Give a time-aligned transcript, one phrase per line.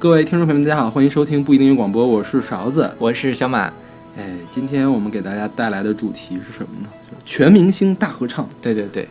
[0.00, 3.70] 各位听众朋友们，大家好，欢迎收听不一定有广播，我是勺子，我是小马。
[4.16, 6.88] 哎，今天我们给大家带来的主题是什么呢？
[7.26, 8.48] 全明星大合唱。
[8.62, 9.06] 对对对，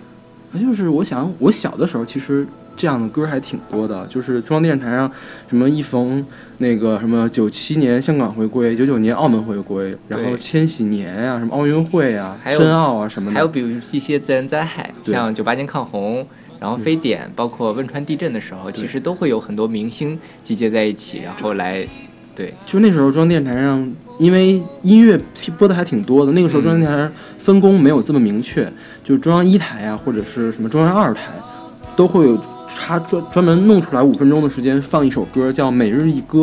[0.52, 2.43] 那就是我想，我小的时候其实
[2.75, 5.10] 这样的歌还挺多的，就是中央电视台上
[5.47, 6.25] 什么一逢
[6.57, 16.25] 那个什么九七年香港回归，九九年澳门回归，然后千禧年啊，什么奥运会啊，申奥啊什么的，还有比如一些自然灾害，像九八年抗洪。
[16.59, 21.87] 然后非典，包括汶川地震的时候，其实都会有很多明星集结在一起，然后来，
[22.35, 25.19] 对，就那时候中央电视台上，因为音乐
[25.57, 28.71] 播的还挺多的，那个时候中央电视台分工没有这么明确，
[29.04, 31.32] 就中央一台啊，或者是什么中央二台，
[31.95, 36.39] 都会有他专专门弄出来五分钟的时间放一首歌，叫《每日一歌》。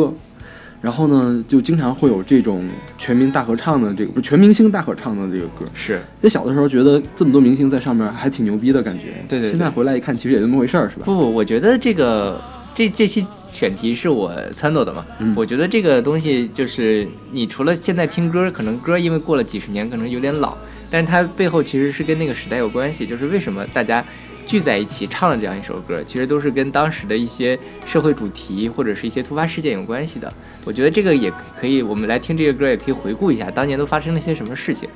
[0.87, 2.65] 然后呢，就经常会有这种
[2.97, 5.65] 全民大合唱的这个，不是全明星大合唱的这个歌。
[5.73, 9.15] 是，在小的时候觉得这么多明星在上面还挺牛逼的感觉。
[9.27, 9.49] 对对。
[9.49, 11.01] 现在回来一看，其实也就那么回事儿，是吧？
[11.03, 12.41] 不不，我觉得这个
[12.73, 15.05] 这这期选题是我参奏的嘛。
[15.19, 15.33] 嗯。
[15.35, 20.55] 我觉得这个东西就是，你除了现在听歌，可能歌因为过了几十年，可能有点老，
[20.89, 24.01] 但是它背后其实是跟那个时代有关系，就是为什么大家。
[24.47, 30.33] 聚在一起唱了这样一首歌，其实都是跟当时的一些社会主题或者是一些突发事件有关系的。
[30.63, 34.87] 我觉得这个也可以，我们来听这个歌，也可以回顾一下当年都发生了些什么事情。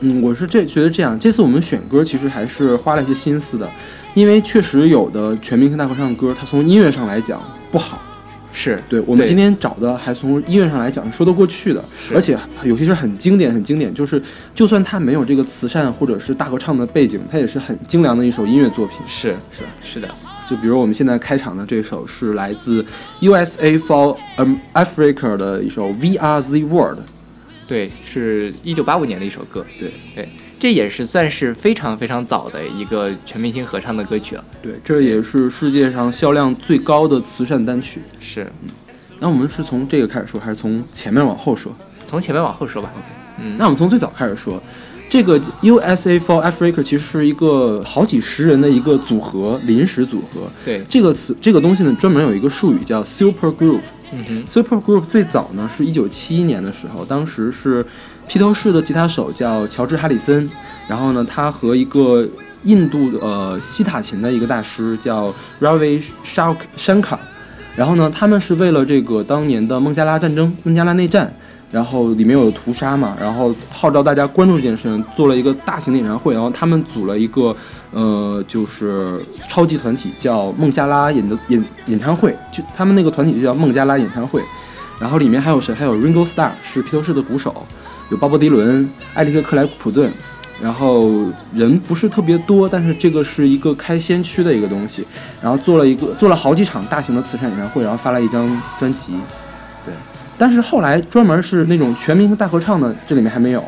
[0.00, 3.70] 嗯，我是这觉得这样，这次我们选歌其实还是花了一些心思的，
[4.14, 8.02] 因为确实有的全民大合唱歌，它从音乐上来讲不好。
[8.52, 11.82] 是对，我们今天找的还从音乐上来讲是说得过去的，
[12.14, 13.92] 而且有些是很经典，很经典。
[13.94, 14.22] 就是
[14.54, 18.98] 就算它没有这个慈善或者是大合唱的背景，它也是很精良的一首音乐作品。
[19.08, 20.08] 是是是的，
[20.48, 22.84] 就比如我们现在开场的这首是来自
[23.20, 24.16] USA for
[24.74, 26.98] Africa 的一首 We Are the World，
[27.66, 29.64] 对，是一九八五年的一首歌。
[29.78, 30.28] 对对。
[30.62, 34.44] 这也是算是非常非常早的一个全明星合唱的歌曲了。
[34.62, 38.00] 对，这也是世界上销量最高的慈善单曲。
[38.20, 38.70] 是，嗯，
[39.18, 41.74] 那我们是从这个开始说，还是从前面往后说？
[42.06, 42.92] 从前面往后说吧。
[42.94, 43.04] OK，
[43.40, 44.62] 嗯，那我们从最早开始说，
[45.10, 50.48] 这个 USA for Africa 其实是一个好几十人的一个组合，临时组合。
[50.64, 53.80] 对，这个词，这个东西呢，专门有一个术语叫 super group。
[54.12, 57.84] 嗯哼，super group 最早呢是一九七一年的时候，当时是。
[58.28, 60.48] 披头士的吉他手叫乔治·哈里森，
[60.88, 62.26] 然后呢，他和一个
[62.64, 67.18] 印度呃西塔琴的一个大师叫 Ravi Shankar，
[67.76, 71.30] 然后呢，他们是为了这个当年的孟加拉战争、孟加拉内战，
[71.70, 77.54] 然后里面有屠杀嘛，然后号召大家关注这件事情，做了一个大型的演唱会，然后他们组了一个
[77.90, 84.42] 呃就是超级团体叫孟加拉演的演演唱会，就他们那个团体就叫孟加拉演唱会，
[84.98, 85.74] 然后里面还有谁？
[85.74, 87.66] 还有 Ringo Starr 是披头士的鼓手。
[88.12, 90.12] 有鲍勃迪伦、艾利克克莱普顿，
[90.60, 91.10] 然后
[91.54, 95.06] 人不是特别多，但是这个是一个开先驱的一个东西，
[95.40, 98.46] 然后做了一个做了好几场大型的慈善演唱会，然后发了一张
[98.78, 99.14] 专辑，
[99.86, 99.94] 对。
[100.36, 103.64] 但是后来专门是那种全民的大合唱的，这里面还没有。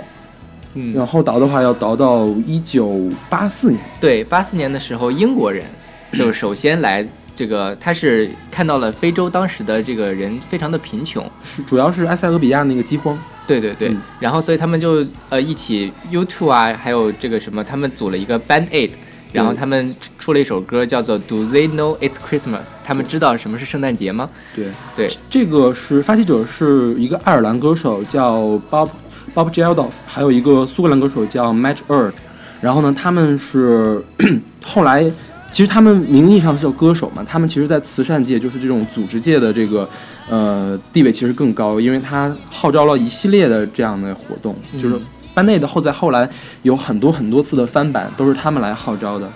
[0.75, 0.93] 嗯。
[0.93, 3.81] 然后倒的话要倒到一九八四年。
[3.99, 5.65] 对，八四年的时候，英国人
[6.13, 13.19] 就 首先来这个，他是看到了非洲当时的这个人非常的贫穷，是主要是埃塞俄比亚那个饥荒。
[13.47, 18.91] 对对对，然后所以他们就呃一起 YouTube 啊，还有这个什么，他们组了一个 Band Aid，
[19.33, 22.69] 然后他们出了一首歌叫做 Do They Know It's Christmas？
[22.83, 24.31] 他们知道什么是圣诞节吗？
[24.57, 28.89] 对对，这个是发起者是一个爱尔兰歌手叫 Bob
[29.35, 32.13] Bob Geldof，还有一个苏格兰歌手叫 Matt Earl，
[32.63, 34.03] 然后呢，他们是
[34.65, 35.05] 后来
[35.51, 39.87] 其实他们名义上是叫歌手嘛，他们其实在慈善界就是这种组织界的这个。
[40.29, 44.97] 呃，地位其实更高，因为他号召了一系列的这样的活动，就是
[45.35, 46.29] 班内的后在后来
[46.63, 49.29] 有很多很多次的翻版都是他们来号召的。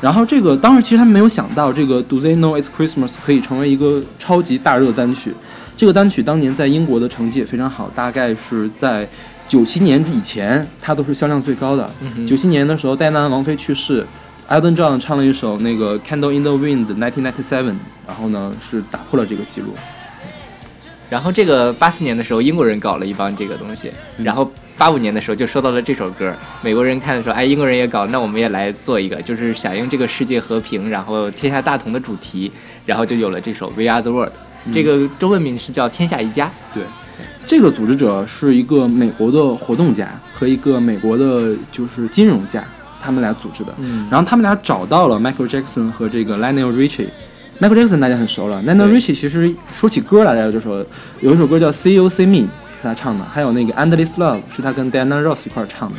[0.00, 5.32] 然后这个当时其实他们没有想到，这个 Do They Know It's Christmas 可以成为一个超级大热单曲。
[5.76, 9.08] 这个单曲当年在英国的成绩也非常好，大概是在
[9.48, 11.90] 九七年以前，它都是销量最高的。
[12.26, 14.06] 九七年的时候，戴安娜王妃去世
[14.48, 17.74] ，Elton John 唱了一首那个 Candle in the Wind 1997，
[18.06, 19.74] 然后呢是打破了这个记录。
[21.08, 26.34] 然后这个八四年的时候，英国人搞了一帮这个东西，然后八五年的时候就收到了这首歌。
[26.62, 32.50] 美国人看的时候，哎，英国人也搞，那我们也来做一个，就是响应这个世界和平，然后天下大同的主题，
[32.84, 34.32] 然后就有了这首《We Are the World》。
[34.74, 36.46] 这个中文名是叫《天下一家》。
[36.74, 36.82] 对，
[37.46, 42.64] 这个组织者是一个美国的活动家和一个美国的，就是金融家，
[43.00, 43.72] 他们俩组织的。
[43.78, 44.08] 嗯。
[44.10, 47.06] 然后他们俩找到了 Michael Jackson 和这个 Lionel Richie。
[47.58, 50.84] Michael Jackson 大家很熟了，Lionel Richie 其实说起歌来，大家就说
[51.20, 52.48] 有一首歌叫《See You See Me》，是
[52.82, 55.94] 他唱的，还有那个《Endless Love》是他跟 Diana Ross 一块唱的。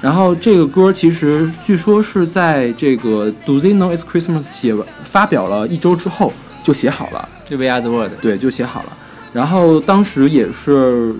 [0.00, 6.32] 然后这个歌其实据说是在这个《Do They Know It's Christmas》写发表了一周之后
[6.64, 8.88] 就写好了，就 We Are the World，对，就写好了。
[9.32, 11.14] 然后当时也是，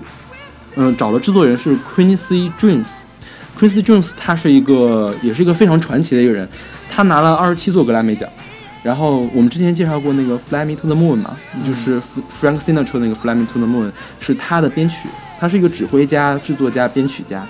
[0.75, 6.45] 嗯，找了制作人是 Quincy Jones，Quincy Jones 他是一个也是一个非常传奇的一个人，
[6.89, 8.27] 他拿了二十七座格莱美奖。
[8.83, 12.01] 然后我们之前介绍过那个 Fly Me to the Moon 嘛，就是
[12.41, 15.07] Frank Sinatra 那个 Fly Me to the Moon 是他的编曲，
[15.39, 17.45] 他是一个指挥家、制作家、编曲家。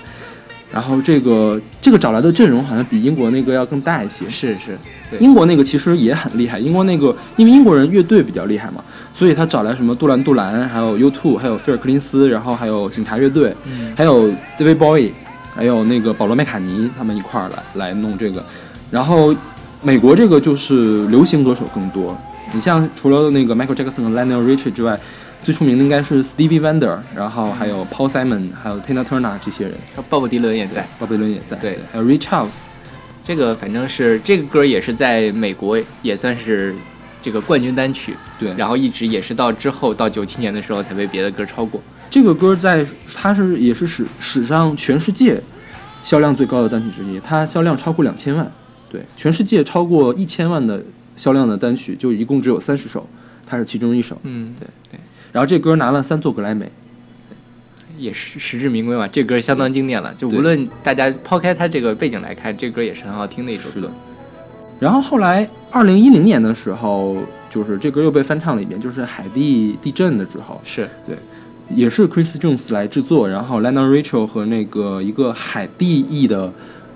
[0.70, 4.24] 然后这个这个找来的阵容好像比英国那个要更大一些。
[4.30, 4.78] 是是，
[5.20, 6.58] 英国那个其实也很厉害。
[6.58, 8.82] 英国那个因为英国人乐队比较厉害嘛，
[9.12, 13.54] 所以他找来什么杜兰杜兰，还有 U2，还有菲尔克林斯，然后还有警察乐队，
[13.94, 15.10] 还有 David Bowie，
[15.54, 18.42] 还有那个保罗麦卡尼，他们一块儿来来弄这个。
[18.90, 19.34] 然后
[19.82, 22.16] 美国这个就是流行歌手更多。
[22.52, 24.98] 你像除了那个 Michael Jackson 和 Lionel Richie 之外。
[25.44, 29.74] 最出名的应该是 Stevie Wonder，然后还有 Paul Simon，还有 Tina Turner 这些人，
[30.08, 32.66] 鲍勃迪伦也在，鲍勃迪伦也在，对，还有 Ray Charles，
[33.26, 36.72] 这个反正是这个歌也是在美国也算是
[37.20, 41.82] 这个冠军单曲，对，然后一直也是到之后到九七年的时候才被别的歌超过。
[42.08, 45.42] 这个歌在它是也是史史上全世界
[46.04, 48.48] 销量最高的单曲之一，它销量超过两千万，
[48.92, 50.84] 对，全世界超过一千万的
[51.16, 53.08] 销量的单曲就一共只有三十首，
[53.46, 55.00] 它是其中一首，嗯，对对。
[55.32, 56.70] 然后这歌拿了三座格莱美，
[57.96, 59.08] 也是实至名归嘛。
[59.08, 63.90] 这歌相当经典了，就无论大家抛开它这个背景来看，这歌也是很好听的一首歌。
[64.78, 67.16] 然后后来二零一零年的时候，
[67.48, 71.16] 就是这歌又被翻唱了一遍，就是海地地震的时候，是对，
[71.74, 76.52] 也是 Chris Jones 来制作，然后 Lana Rachel 和那个一个海地裔的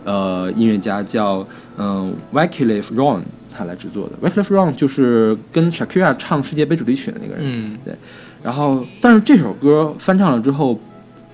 [0.07, 3.21] 呃音乐家叫嗯 Wycliffe Ron。
[3.59, 7.95] 他来制作的 Wycliffe Ron 就是跟 Shakira 唱世界杯主题曲的那个人，嗯，对。
[8.43, 10.79] 然后，但是这首歌翻唱了之后，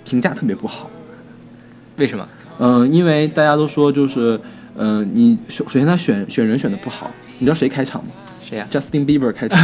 [0.04, 0.88] 评价特别不好。
[1.96, 2.24] 为什么？
[2.60, 4.38] 嗯，因为大家都说就是，
[4.76, 7.10] 嗯，你首首先他选选人选的不好。
[7.40, 8.10] 你知道谁开场吗？
[8.52, 9.58] 谁呀？Justin Bieber 开场。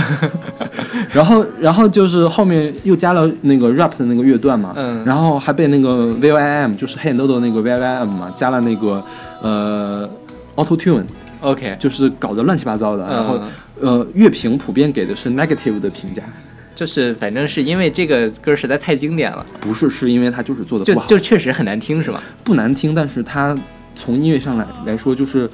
[1.13, 9.05] 然后，然后就是后面又加了那个 rap 的那个乐段嘛，嗯，然后还被那个 V I M 就是黑眼豆豆那个 V I M 嘛，加了那个
[9.43, 10.09] 呃
[10.57, 11.05] Auto Tune。
[11.43, 13.39] OK，就是搞得乱七八糟的，然后，
[13.81, 16.23] 呃，乐评普遍给的是 negative 的评价，
[16.75, 22.23] 就是反正是因为这个歌实在太经典了，不是，是因为它就是做的不好，就确实很难听，是吧？
[22.43, 23.55] 不难听，但是它
[23.95, 25.49] 从音乐上来来说，就是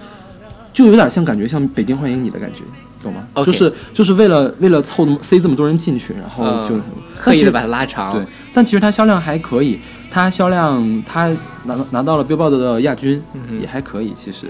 [0.73, 2.61] 就有点像感觉像北京欢迎你的感觉，
[3.05, 3.25] 懂吗？
[3.45, 6.75] 就是就是为了为了凑塞这么多人进去，然后就
[7.19, 9.79] 刻意的把它拉长，对，但其实它销量还可以，
[10.11, 11.29] 它销量它
[11.65, 13.23] 拿拿到了 Billboard 的亚军，
[13.61, 14.47] 也还可以，其实。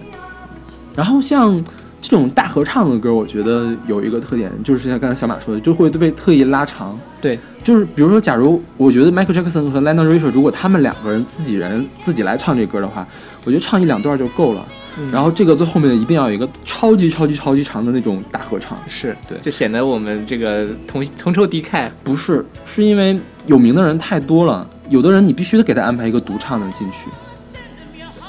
[0.96, 1.62] 然后像
[2.00, 6.98] 这种大合唱的歌，我觉得有一个特点，就是像刚才小马说的，就会被特意拉长。
[7.20, 13.06] 对，就是比如说，假如我觉得 Michael Jackson 和 Lionel Richie 如果他们两个人自己人自己来唱这歌的话，
[13.44, 14.64] 我觉得唱一两段就够了。
[15.10, 18.78] 然后这个最后面一定要有一个超级超级超级长的那种大合唱。
[18.88, 21.90] 是对，就显得我们这个同同仇敌忾。
[22.02, 27.08] 不是，是因为有名的人太多了，有的人你必须得给他安排一个独唱的进去。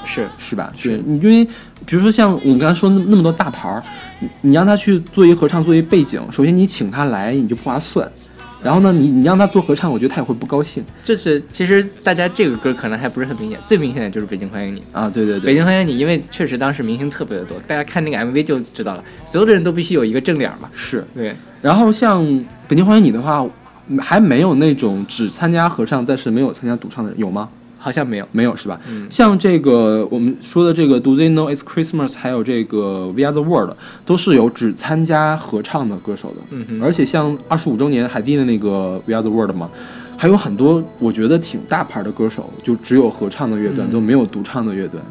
[0.07, 0.71] 是是吧？
[0.81, 1.44] 对你，因为
[1.85, 3.83] 比如说像我们刚才说那那么多大牌儿，
[4.19, 8.09] 你你让他去做一合唱，做一背景，首先你请他来你就不划算，
[8.65, 10.83] 然后呢，你你让他做合唱，我觉得他也会不高兴。
[11.03, 20.67] 就是其实大家这个歌可能还不是很明显，最明显的就是《北京欢迎你》啊，对对对，《北京欢迎你》，因为确实当时明星特别的多，大家看那个 MV 就知道了，所有的人都必须有一个正脸嘛。
[20.74, 22.24] 是对，然后像
[22.67, 23.48] 《北京欢迎你》的话，
[24.00, 27.48] 还没有那种只参加合唱但是没有参加独唱的人，有吗？
[27.86, 28.80] 好像没有，没有是吧？
[29.12, 36.38] 像这个我们说的这个 Do They Know It's Christmas，还有这个 We Are the World，都是有只参加合唱的歌手的。
[36.50, 39.70] 嗯而且像二十五周年海地的那个 We Are the World 嘛，
[40.18, 45.04] 还有很多我觉得挺大牌的歌手，就只有合唱的乐队，都没有独唱的乐段。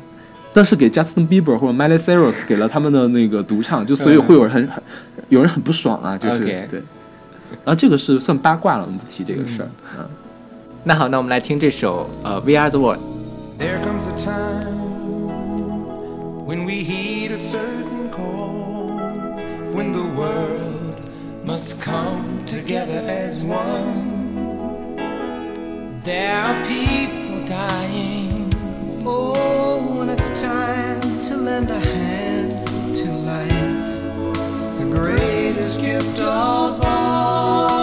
[0.53, 4.83] 但是给 Justin Bieber 或者 Miley Cyrus 给了他们的那个独唱，就所以会有人很很
[5.29, 6.83] 有人很不爽啊，就是对。
[7.65, 10.05] 然后这个是算八卦了，我们不提这个事儿，嗯。
[10.84, 15.28] 那好，那我们来听这首呃《We Are the World》。There comes a time
[16.46, 18.90] when we heed a certain call,
[19.74, 20.96] when the world
[21.46, 24.98] must come together as one.
[26.04, 28.54] There are people dying.
[29.06, 34.34] Oh, when it's time to lend a hand to life,
[34.80, 37.83] the greatest gift of all.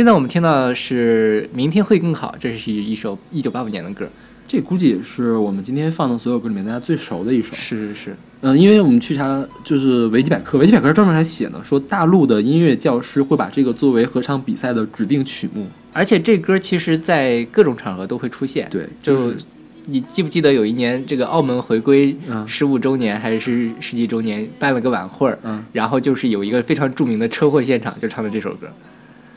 [0.00, 4.08] 现在我们听到的是《明天会更好》，这是一首一九八五年的歌。
[4.48, 7.54] 这估计也是我们今天放的所有歌里面大家最熟的一首。
[7.54, 15.66] 是是是，嗯，因为我们去查就是维基百科，维基百科专门还写呢，说大陆的音乐教师会把这个作为合唱比赛的指定曲目。
[15.92, 18.66] 而且这歌其实在各种场合都会出现。
[18.70, 19.36] 对，就是
[19.84, 28.66] 你记不记得有一年这个澳门回归嗯十五周年还是十几周年办了个晚会儿，嗯然后就是有一个非常著名的车祸现场，就唱的这首歌。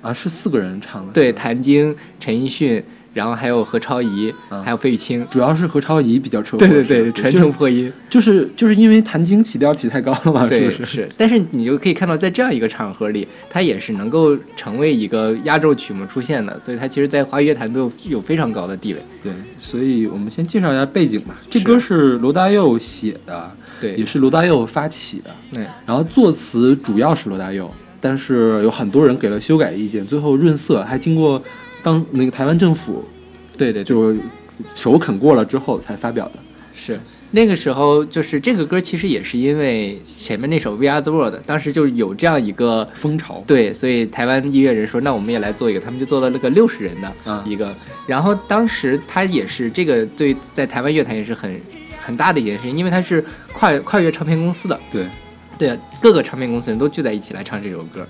[0.04, 1.12] 啊，是四个人唱的。
[1.12, 2.84] 对，谭晶、陈奕迅、
[3.14, 5.26] 然后还有何超仪，嗯还有费玉清。
[5.30, 7.92] 主要是何超仪比较扯，对对对，全程破音。
[8.10, 10.86] 就是就是因为谭晶起调起太高了嘛，是对，不是？
[10.86, 19.02] 是，但是你就可以看到，在这样一个场合里，他也是能够成为一个压轴曲目出现的，所以他其实，在华语乐坛都有有非常高的地位。
[19.22, 21.34] 对，所以我们先介绍一下背景吧。
[21.50, 31.42] 这歌是罗大佑写的，对也是罗大佑发起的，对，然后作词主要是罗大佑，但是有很多人给了修改意见，最后润色还经过
[31.82, 33.04] 当那个台湾政府
[33.58, 34.14] 对对，就
[34.76, 36.34] 首肯过了之后才发表的。
[36.76, 37.00] 是
[37.32, 47.74] 那个时候，就是这个歌其实也是因为前面那首《We Are the World》，当时就有这样一个风潮，对，所以台湾音乐人说，那我们也来做一个，他们就做了那个六十人的啊一个。
[48.06, 51.60] 然后当时他也是这个对在台湾乐坛也是很
[52.04, 55.08] 很大的一件事情，因为他是跨跨越唱片公司的，对，
[55.58, 58.06] 对，各个唱片公司人都聚在一起来唱这首歌。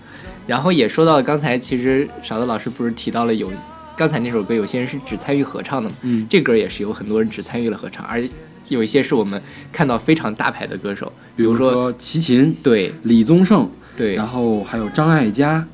[0.46, 3.52] 然后也说到刚才，其实勺子老师不是提到了有
[3.96, 8.22] 刚才那首歌，有些人是只参与合唱的嘛，嗯，这歌也是有很多人只参与了合唱，而
[8.68, 15.66] 有一些是我们看到非常大牌的歌手，比如说说齐秦、对李宗盛，对然，后还有张艾嘉，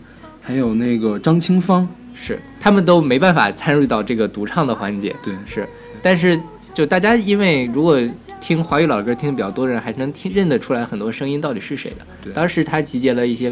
[0.42, 5.68] 还有那个张清芳，是他们都没办法参与到这个独唱的环节，对是，
[6.02, 6.40] 但是
[6.80, 8.02] 就大家因为如果
[8.40, 12.08] 听华语老歌听的比较多的人，还是能听认得出来很多声音到底是谁的。
[12.24, 13.52] 对当时他集结了一些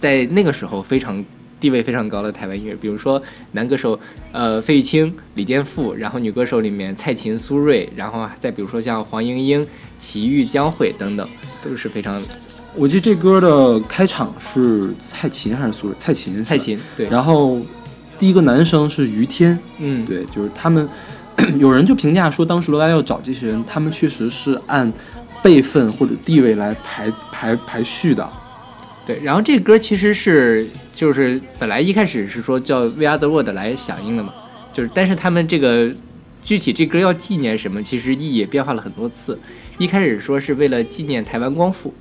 [0.00, 1.24] 在那个时候非常
[1.60, 3.96] 地位非常高的台湾音乐，比如说男歌手
[4.32, 9.64] 呃费玉清、李健富，然后女歌手里面蔡琴、苏芮，然后再比如说像黄莺莺、
[9.96, 11.28] 齐豫、江蕙等等，
[11.62, 12.20] 都是非常
[12.74, 15.94] 我记得这歌的开场是蔡琴还是苏芮？
[15.96, 16.58] 蔡琴，蔡。
[16.58, 17.60] 琴对，然后
[18.18, 20.88] 第一个男生是于天，嗯对，就是他们。
[21.58, 24.92] 有人就评价说，当时罗大佑找这些人，他们确实是按
[25.42, 28.28] 辈分或者地位来排排排序的。
[29.06, 34.34] 对，然后这歌其实是就是本来一开始是说叫《We Are the World》来响应的嘛，
[34.72, 35.90] 就是但是他们这个
[36.44, 39.38] 具体这歌要纪念什么，其实意义也变化了很多次。
[39.78, 41.94] 一开始说是为了纪念台湾光复，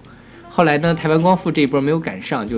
[0.50, 2.58] 后来呢台湾光复这一波没有赶上，就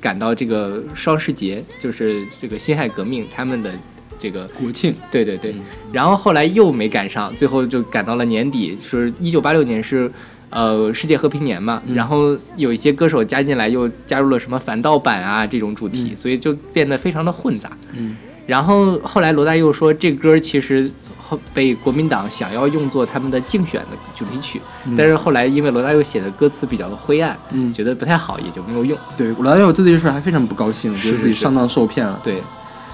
[0.00, 3.72] 赶到这个双十节，就是这个辛亥革命他们的
[4.18, 5.52] 这个国庆，对对对。
[5.52, 5.60] 嗯，
[5.92, 10.10] 然后后来又没赶上，最后就赶到了年底，是一九八六年是。
[10.50, 11.94] 呃，世界和平年嘛，嗯。
[11.94, 16.16] 然后有一些歌手加进来，又加入了什么反盗版啊这种主题，嗯。
[16.16, 17.70] 所以就变得非常的混杂。
[17.92, 24.96] 嗯，然后后来罗大佑说，这歌其实后被国民党想要用作他们的竞选的主题曲，嗯。
[24.96, 27.70] 但是后来因为罗大佑写的歌词比较的灰暗，嗯。
[27.74, 28.96] 觉得不太好，也就没有用。
[29.18, 32.18] 对，罗大佑对这件事还非常不高兴，觉得自己上当受骗了。
[32.24, 32.42] 对，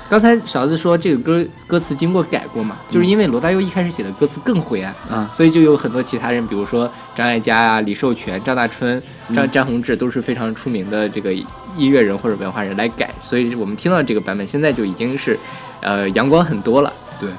[0.08, 9.02] 刚才勺子说这个歌歌词经过改过嘛，就是因为罗大佑一开始写的歌词更灰暗，啊，所以就有很多其他人，比如说张艾嘉啊、李寿全、张大春、
[9.34, 15.38] 张詹宏志都是非常出名的这个音乐人或者文化人来改，所以我们听到这个版本现在就已经是，
[15.80, 16.92] 呃，阳光很多了。
[17.18, 17.30] 对，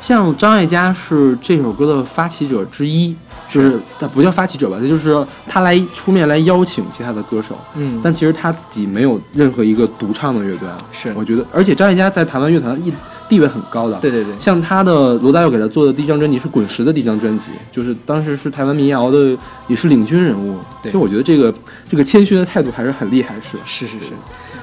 [0.00, 3.14] 像张艾嘉是这首歌的发起者之一，
[3.48, 10.76] 就是他不叫发起者吧，他就是他来出面来邀请其他的歌手，嗯但其实他自己没有任何一个独唱的乐队啊。
[10.92, 12.92] 是我觉得，而且张艾嘉在台湾乐坛一
[13.28, 13.98] 地位很高的。
[13.98, 20.58] 对对对，像他的罗大佑给他做的第一张专辑是滚石的第一张专辑，就是当时是台湾民谣的，也是领军人物。
[20.82, 21.52] 对所以我觉得这个
[21.88, 23.58] 这个谦虚的态度还是很厉害，是。
[23.64, 24.12] 是是是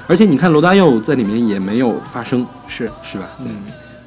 [0.08, 3.28] 而且你看罗大佑在里面也没有发声，是，是吧？
[3.38, 3.48] 对。
[3.48, 3.56] 嗯，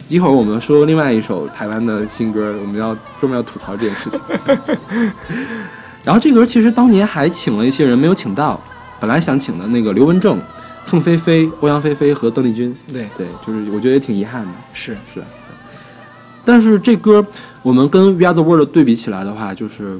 [0.10, 4.20] 一会儿我们说另外一首台湾的新歌，我们要专门要吐槽这件事情。
[6.04, 8.60] 然后这歌其实当年还请了一些人没有请到，
[9.00, 10.42] 本来想请的那个刘文正、
[10.86, 14.52] 凤飞飞、欧阳菲菲和邓丽君，对对，就是我觉得也挺遗憾的。
[14.74, 15.24] 是是，
[16.44, 17.24] 但是这歌
[17.62, 20.00] 我们跟《We Are the World》对比起来的话，就是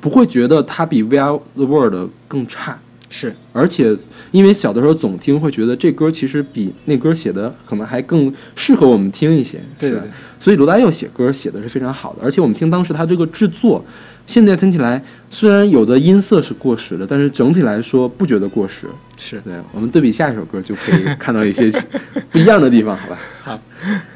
[0.00, 1.94] 不会觉得它比《We Are the World》
[2.26, 2.76] 更差。
[3.10, 3.96] 是，而且
[4.30, 9.92] 因为小的时候总听，会觉得这歌其实比那歌写的可能还更适合我们听一些，对
[10.40, 13.84] 所以罗大佑写歌写的是非常好的，而且我们听当时他这个制作，
[14.26, 18.86] 现在听起来虽然有的音色是过时的，但是整体来说不觉得过时。
[19.16, 21.68] 是对我们对比下一首歌就可以看到一些
[22.30, 23.18] 不一样的地方，好吧？
[23.42, 23.60] 好，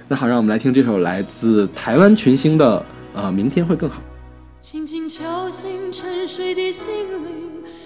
[0.07, 4.01] 那好，让我们来听这首来自台湾群星的呃《明天会更好》。
[4.61, 7.52] 轻轻敲醒沉睡的心灵，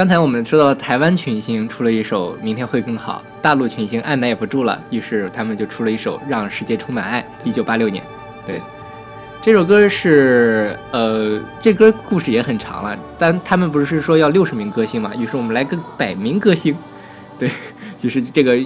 [0.00, 8.02] 刚才我们说到台湾群星出了一首《明天会更好》，大陆群星按耐不住了，于是他们就出了一首《让世界充满爱》，一九八六年。
[8.46, 8.62] 对，
[9.42, 16.74] 这首歌是呃，这歌故事也很长了，但他们不是说要六十名歌星嘛，于是我们来个百名歌星，
[17.38, 17.50] 对，
[18.02, 18.58] 就是这个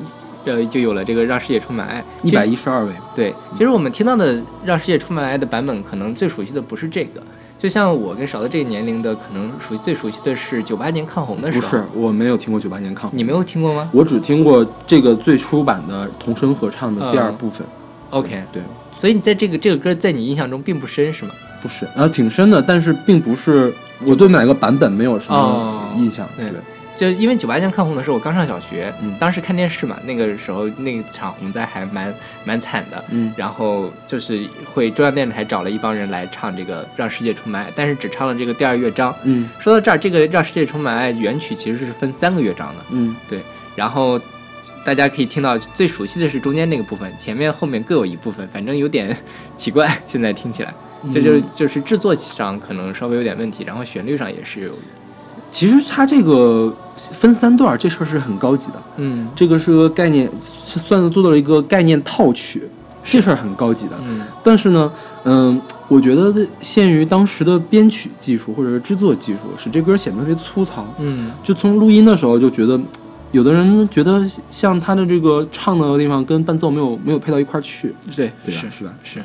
[0.45, 7.21] 呃就有了这个《让世界充满爱》一百一十二位，对，其实我们听到的《让世界充满爱》的版本，可能最熟悉的不是这个。
[7.65, 11.63] 就像我跟勺子这个年龄的，可能熟悉最熟悉的是九八年抗洪的时候。
[11.63, 13.89] 不是，我没有听过九八年抗洪，你没有听过吗？
[13.91, 17.67] 我只听过这个最初版的童声合唱的第二部分。
[18.11, 21.31] OK，对，所以你在这个这个歌在你印象中并不深是吗？
[21.63, 23.73] 不是，然后挺深的，但是并不是
[24.07, 26.29] 我对哪个版本没有什哦么印象。
[26.37, 26.61] 对对，
[26.97, 33.33] 就因为九八年看红的时候，我刚上小学，嗯当时看电视嘛，那个时候那场洪灾还蛮蛮惨的，嗯。
[33.37, 39.15] 然后就是会中央电视台找了一帮人来唱这个《让世界充满爱》，但是只唱了这个第二乐章。
[39.25, 39.49] 嗯。
[39.59, 43.17] 说到这儿，这个《让世界充满爱》原曲其实是分三个乐章的，嗯。
[43.29, 43.41] 对
[43.75, 44.21] 然后
[44.85, 49.17] 大家可以听到最熟悉的是中间那个部分，前面后面各有一部分，反正有点
[49.57, 50.73] 奇怪，现在听起来，
[51.13, 54.79] 这就是就是制作上可能稍微有点问题，然后旋律上也是有，
[55.55, 62.69] 其实它这个分三段儿这事儿是很高级的，嗯这个是个概念，是算做到了一个概念套曲，
[63.05, 63.97] 这事儿很高级的。
[64.05, 70.85] 嗯但是呢，嗯，我觉得限于当时的编曲技术或者是制作技术，使这歌显得特别粗糙。
[70.99, 72.77] 嗯就从录音的时候就觉得，
[73.31, 78.61] 有的人觉得像他的这个唱的地方跟伴奏没有没有配到一块儿去，对对吧？
[78.61, 78.93] 是是吧？
[79.05, 79.23] 是，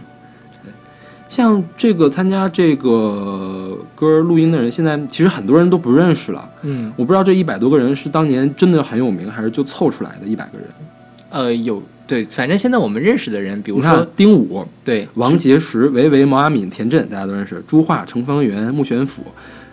[1.30, 6.50] 像这个参加这个歌录音的人，现在其实很多人都不认识了。
[6.63, 10.68] 嗯我不知道这一百多个人是当年真的很有名，还是就凑出来的一百个人。
[11.30, 19.22] 呃有对，反正现在我们认识的人，比如说丁武、对王杰石、维维、毛阿敏、田震，大家都认识；朱桦、程方圆、穆玄甫、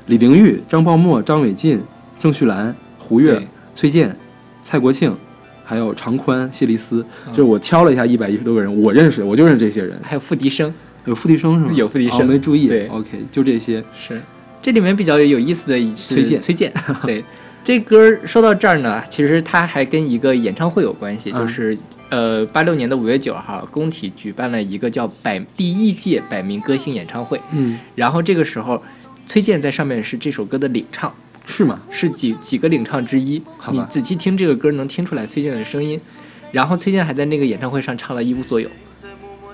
[0.08, 1.80] 李玲玉、张爆墨、张伟进、
[2.20, 3.40] 郑绪岚、胡越、
[3.74, 4.14] 崔健、
[4.62, 5.10] 蔡国庆，
[5.64, 7.02] 还有常宽、谢丽斯。
[7.28, 9.98] 就是我挑了一下一百一十多个人，我认识的，我就认识这些人。
[10.02, 10.70] 还有付笛声，
[11.06, 11.72] 有付笛声是吗？
[11.72, 12.68] 有付笛声哦没注意。
[12.68, 13.82] 对 OK，就这些。
[13.98, 14.20] 是，
[14.60, 16.72] 这里面比较有意思的是崔健崔健，
[17.06, 17.24] 对，
[17.64, 21.78] 这歌说到这儿呢，其实它还跟一个演唱会有关系，嗯就是
[22.10, 28.82] 呃八六年的五月九号，工体举办了一个叫百第一届百名歌星演唱会，嗯，然后这个时候
[29.26, 31.12] 崔健在上面是这首歌的领唱，
[31.46, 31.80] 是吗？
[31.90, 33.40] 是几几个领唱之一
[33.70, 36.00] 你仔细听这个歌，能听出来崔健的声音。
[36.52, 38.68] 然后崔健还在那个演唱会上唱了《一无所有》，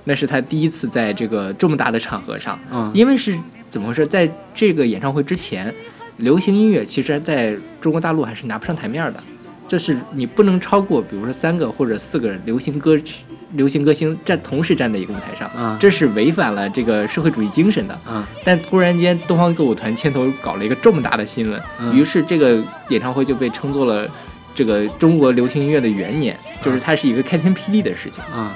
[0.04, 2.58] 那是他第一次在这个这么大的场合上。
[2.70, 3.38] 嗯因为是
[3.70, 4.06] 怎么回事？
[4.06, 5.72] 在这个演唱会之前，
[6.18, 9.22] 流行音乐其实在中国大陆还是拿不上台面的。
[9.68, 17.98] 这是你不能超过，比如说三个或者四个流行歌曲、流行歌星站同时站在一个舞台上，啊这是违反了这个社会主义精神的。
[18.04, 24.06] 啊但突然间，东方歌舞团牵头搞了一个这么大的新闻，嗯于是这个演唱会就被称作了
[24.54, 28.22] 这个中国流行音乐的元年，就是它是一个开天辟地的事情。
[28.24, 28.52] 啊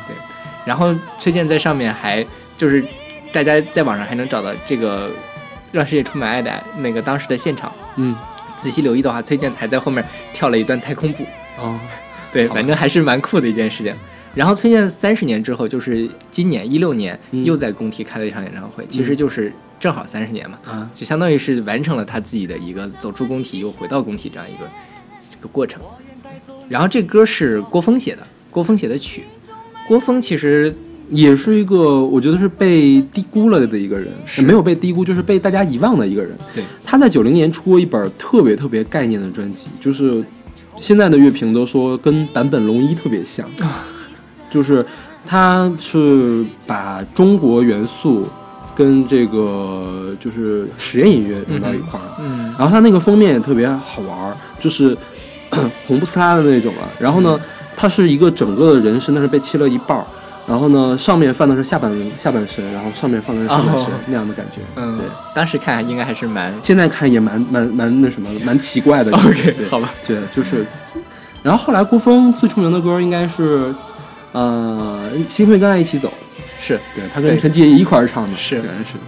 [0.66, 2.26] 然后崔健在上面还
[2.58, 2.84] 就是
[3.32, 5.10] 大家在网上还能找到这个
[5.72, 8.14] 让世界充满爱的那个当时的现场，嗯
[8.58, 11.24] 仔细留意的话，崔健还在后面跳了一段太空步，
[11.58, 11.78] 哦
[12.32, 13.94] 对，反正还是蛮酷的一件事情。
[14.34, 24.68] 然后崔健三十年之后，就是今年一六年嗯又在工体开了一场演唱会，其实就是正好三十年嘛，啊就相当于是完成了他自己的一个走出工体又回到工体这样一个
[25.30, 25.80] 这个过程。
[26.68, 29.24] 然后这歌是郭峰写的，郭峰写的曲。
[29.86, 30.74] 郭峰其实
[31.08, 34.08] 也是一个我觉得是被低估了的一个人，
[34.44, 36.32] 没有被低估，就是被大家遗忘的一个人。
[36.52, 40.24] 对，他在九零年出过一本特别特别概念的专辑，就是
[40.76, 43.48] 现在的乐评都说跟坂本龙一特别像，
[44.50, 44.84] 就是
[45.24, 48.26] 他是把中国元素
[48.74, 52.06] 跟这个就是实验音乐融到一块儿。
[52.18, 54.96] 嗯然后他那个封面也特别好玩儿，就是
[55.86, 56.88] 红不呲啦的那种啊。
[56.98, 57.38] 然后呢，
[57.76, 60.04] 它是一个整个的人身，但是被切了一半儿。
[60.48, 64.60] 然后呢，上面放的是下半下半身，然后上面放的是上半身、哦那样的感觉。
[64.76, 69.10] 嗯对，，当时看应该还是蛮现在看也蛮蛮蛮那什么，蛮奇怪的。
[69.18, 70.64] OK，对好吧，对，就是。
[71.42, 73.74] 然后后来郭峰最出名的歌应该是，
[74.32, 76.08] 呃，《心会跟爱一起走》，
[76.58, 78.62] 是对他跟陈洁仪一块儿唱的，是是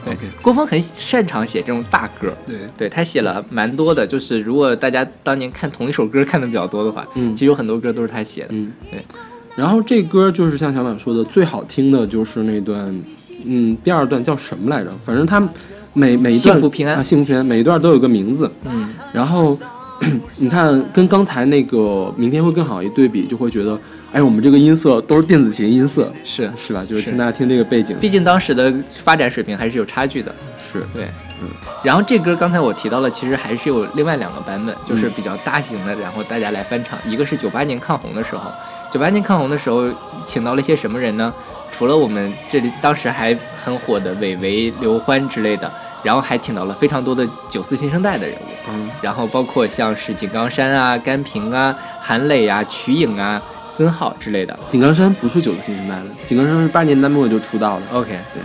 [0.04, 0.26] 对 OK。
[0.42, 8.48] 郭峰很擅长写这种大歌，对，对他写了蛮多的，就是如果大家当年看同一首歌看的比较多的话，嗯其实有很多歌都是他写的。
[8.50, 9.04] 嗯，对。
[9.56, 12.84] 然后这歌就是像小满说的，最好听的就是那段，
[13.44, 14.90] 嗯，第二段叫什么来着？
[15.04, 15.40] 反正他
[15.94, 18.48] 每每一段幸福平安啊，幸福平安，每一段都有个名字。
[18.66, 19.58] 嗯，然后
[20.36, 23.78] 你看，跟刚才那个明天会更好一对比，就会觉得，
[24.12, 26.84] 哎，我们这个音色都是电子琴音色，是是吧？
[26.88, 30.34] 就是是听大家听这个背景，毕竟当时的发展水平还是有差距的。
[30.56, 31.04] 是对，
[31.42, 31.48] 嗯。
[31.82, 36.98] 然后这歌刚才我提到了，其实还是有另外两个版本，嗯就是比较大型的，然后大家来翻唱。
[37.04, 38.50] 一个是九八年抗洪的时候，
[38.92, 39.88] 九八年抗洪的时候，
[40.26, 41.32] 请到了一些什么人呢？
[41.72, 45.70] 除了我们这里当时还很火的韦唯、刘欢之类的，
[46.02, 48.48] 然后还请到了非常多的九四新生代的人物。
[48.70, 54.58] 嗯然后包括像是井冈山啊、甘平啊、韩磊啊、瞿颖啊、孙浩之类的。
[54.68, 57.82] 井冈山不是九四新生代的，井冈山是八十年代末就出道了。
[57.92, 58.42] OK，对，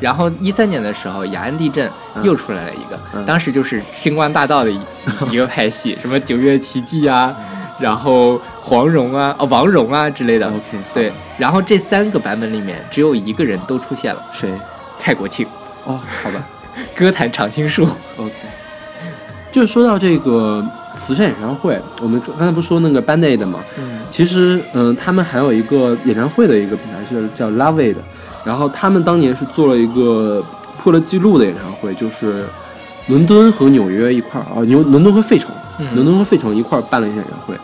[0.00, 4.80] 然后一三年的时候，雅安地震嗯又出来了一个，嗯当时就是星光大道的一
[5.30, 7.34] 一个派系，什么九月奇迹啊，
[7.78, 10.46] 然后黄蓉啊，哦王蓉啊之类的。
[10.48, 14.50] OK，对，然后这三个版本里面只有一个人都出现了，谁？
[14.98, 15.46] 蔡国庆，
[15.84, 16.44] 哦，好吧
[16.96, 17.88] 歌坛常青树。
[18.16, 18.32] ，OK。
[19.52, 20.64] 就是说到这个
[20.96, 23.60] 慈善演唱会，我们刚才不是说那个 Band Aid 吗？
[23.78, 27.96] 嗯其实，嗯、他们还有一个演唱会的一个品牌是叫 Love Aid，
[28.44, 30.44] 然后他们当年是做了一个
[30.78, 32.44] 破了记录的演唱会，就是
[33.08, 37.56] 伦敦和纽约一块儿啊，纽伦敦和费城，嗯伦敦和费城一块儿办了一场演唱会，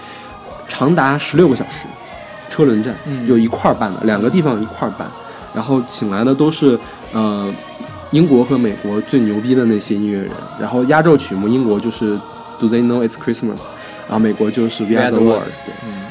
[0.66, 1.86] 长达十六个小时，
[2.48, 5.08] 车轮战，嗯就一块儿办的，两个地方一块儿办，
[5.54, 6.76] 然后请来的都是
[7.12, 7.48] 呃
[8.12, 12.18] 英国和美国最牛逼的那些音乐人，然后压轴曲目英国就是
[12.58, 13.62] Do They Know It's Christmas，
[14.08, 15.74] 然后美国就是 We Are the World，对。
[15.84, 16.02] 嗯，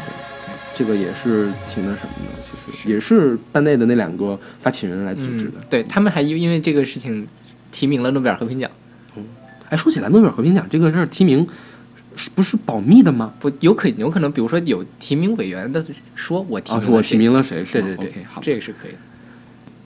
[0.73, 5.57] 这个也是挺那什么的，其实也是班内的那两个发起人来组织的。
[5.57, 7.27] 嗯对他们还因因为这个事情
[7.71, 8.71] 提名了诺贝尔和平奖，
[9.17, 9.23] 嗯
[9.69, 11.45] 哎，说起来，诺贝尔和平奖这个事儿提名
[12.15, 13.33] 是不是保密的吗？
[13.41, 15.85] 不有可有可能，比如说有提名委员的
[16.15, 17.63] 说我提啊，名了谁是我提名了谁？
[17.73, 18.97] 对对对这个是可以的。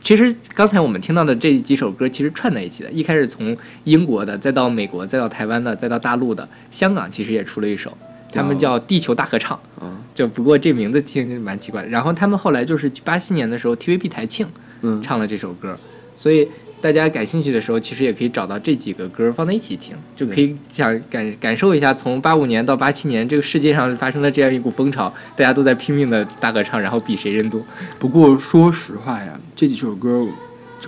[0.03, 2.91] 其实刚才我们听到的这几首歌，其实串在一起的。
[2.91, 7.97] 一开始从英国的，再到美国，再到台湾的，再到大陆的，香港其实也出了一首，
[8.29, 9.57] 他们叫《地球大合唱》。
[9.83, 11.87] 啊，就不过这名字听着蛮奇怪的。
[11.87, 14.45] 然后他们后来就是八七年的时候，TVB 台庆
[14.81, 15.73] 嗯，唱了这首歌，
[16.17, 16.45] 所以
[16.83, 27.65] 大家感兴趣的时候，其实也可以找到这几个歌放在一起听，就可以想感感受一下从八五年到八七年这个世界上发生了这样一股风潮，大家都在拼命的大合唱，然后比谁人多。
[27.97, 30.27] 不过说实话呀，这几首歌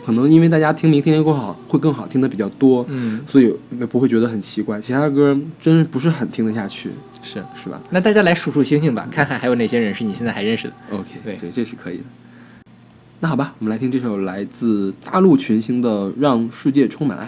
[0.06, 3.56] 可能因为大家听名听得更好，会更好听的比较多，嗯，所以
[3.90, 4.82] 不会觉得很奇怪。
[4.82, 6.90] 其他的歌真不是很听得下去，
[7.24, 7.42] 是。
[7.56, 10.74] 是吧那大家来数数星星吧，看看还有哪些人是你现在还认识的。
[10.92, 12.04] ？OK，对这是可以的。
[13.22, 17.26] 那好吧，我们来听这首来自大陆群星的《让世界充满爱》。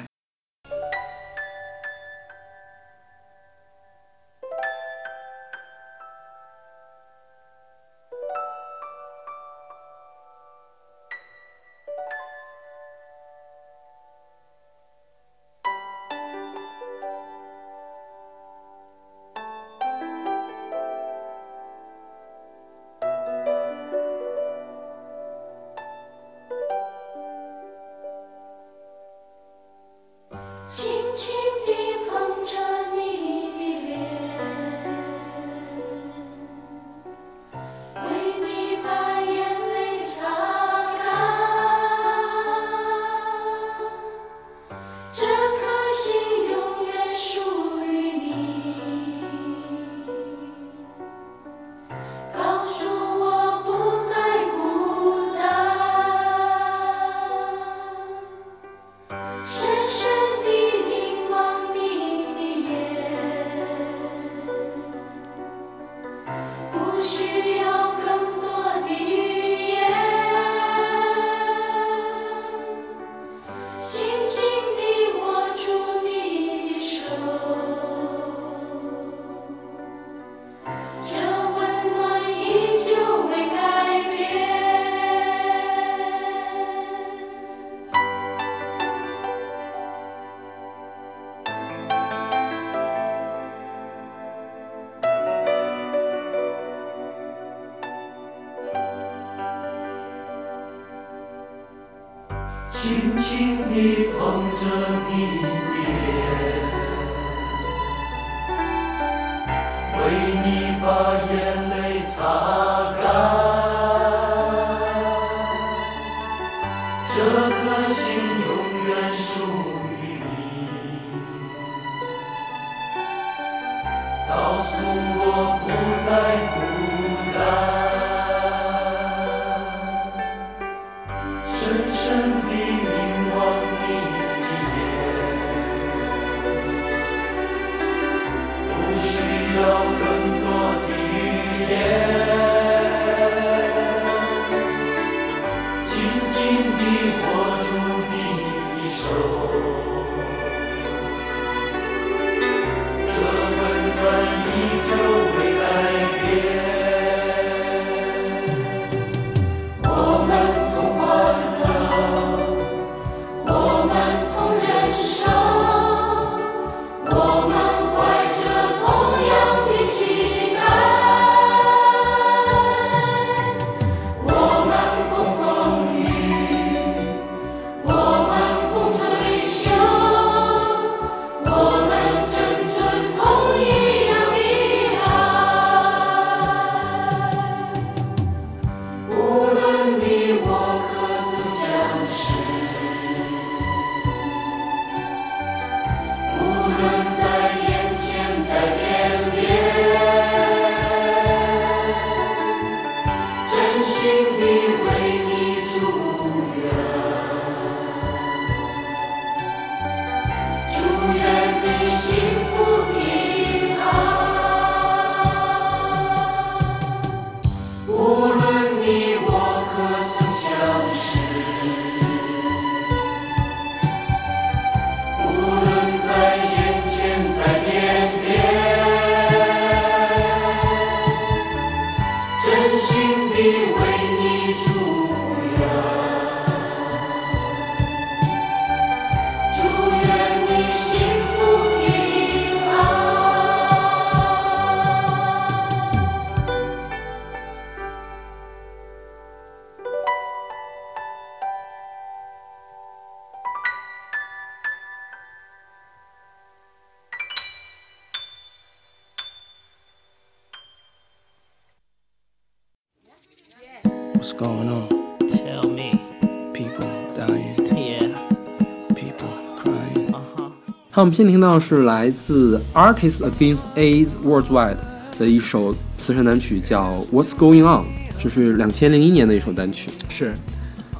[270.97, 274.77] 好，我们先听到是来自 Artists Against AIDS Worldwide
[275.19, 277.83] 的一首慈善单曲，叫《What's Going On》，
[278.19, 279.91] 这是两千零一年的一首单曲。
[280.09, 280.33] 是，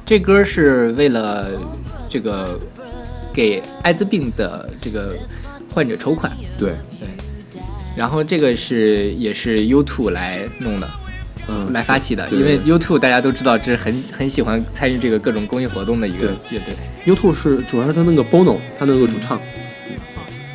[0.06, 1.48] 这歌是为了
[2.08, 2.60] 这个
[3.34, 5.16] 给艾滋病的这个
[5.68, 7.08] 患者筹款，对，对。
[7.96, 10.88] 然后这个是也是 U2 来弄的，
[11.48, 16.72] 嗯，来发起的，因为 U2 大家都知道，这是很很喜欢参与这个各种公益活动的一个乐队。
[17.04, 19.40] U2 是主要是他那个 Bono，他那个主唱。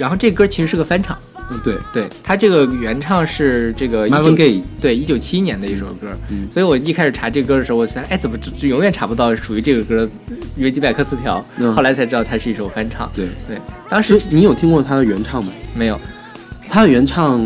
[0.03, 1.17] 然后这歌其实是个翻唱，
[1.49, 6.07] 嗯，对对，他这个原唱是这个 Marvin 19 Gaye 对，一九七一年的一首歌。
[6.29, 10.09] 嗯所以我一开始查这歌的时候，我想，哎，怎么就就永远查不到属于这个歌
[10.57, 11.41] 维基百科词条？
[11.55, 13.09] 嗯后来才知道它是一首翻唱。
[13.15, 13.57] 对，对，
[13.89, 15.53] 当时你有听过他的原唱吗？
[15.73, 15.97] 没有，
[16.67, 17.41] 他的原唱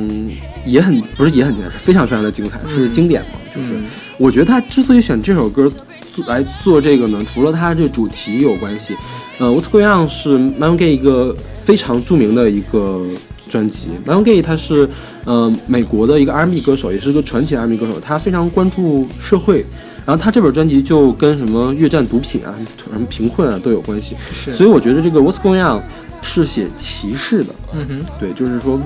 [0.65, 3.37] 也很不是也很精彩，是非常非常的精彩，是经典嘛。
[3.55, 3.83] 就是嗯
[4.17, 5.85] 我觉得他之所以选这首歌做
[6.23, 8.95] 来做这个呢，除了它这主题有关系，
[9.39, 13.05] 呃，What's Going On 是 Marvin Gaye 一个非常著名的一个
[13.47, 13.87] 专辑。
[14.05, 14.89] Marvin Gaye 他是
[15.25, 19.65] 呃美国的一个 R&B 歌手，也是一个传奇 R&B 歌手，他非常关注社会。
[20.07, 24.15] 然后他这本专辑就跟什么越战毒品啊、什么贫困啊都有关系，
[24.53, 25.83] 所以我觉得这个 What's Going On
[26.21, 28.79] 是写歧视的，嗯哼，对，就是说，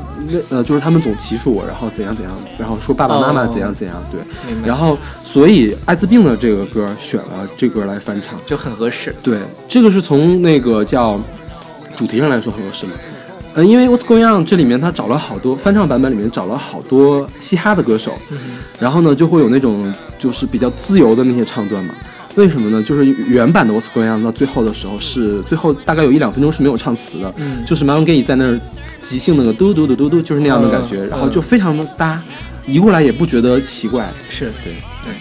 [0.50, 4.20] 呃，就是他们总歧视我，然后怎样怎样，然后说爸爸妈妈哦怎样怎样，对，
[4.66, 9.16] 然后所以艾滋病的这个歌选了这歌来翻唱，就很合适。
[9.22, 9.38] 对，
[9.70, 11.20] 这个是从那个叫
[11.96, 12.94] 主题上来说很合适嘛。
[13.56, 18.14] 嗯，因为 What's Going On 这里面他找了好多翻唱版本里面找了好多嘻哈的歌手，
[18.80, 21.94] 然后呢就会有那种就是比较自由的那些唱段嘛。
[22.36, 22.82] 为什么呢？
[22.82, 28.58] 就是原版的 What's Going On 到最后的时候是最后大概有一两分钟是没有唱词的，嗯就是 Marvin Gaye 在那儿
[29.02, 32.22] 即兴那个嘟嘟嘟嘟嘟，就是那样的感觉，嗯然后就非常的搭，
[32.66, 34.10] 移过来也不觉得奇怪。
[34.30, 34.74] 是对
[35.04, 35.14] 对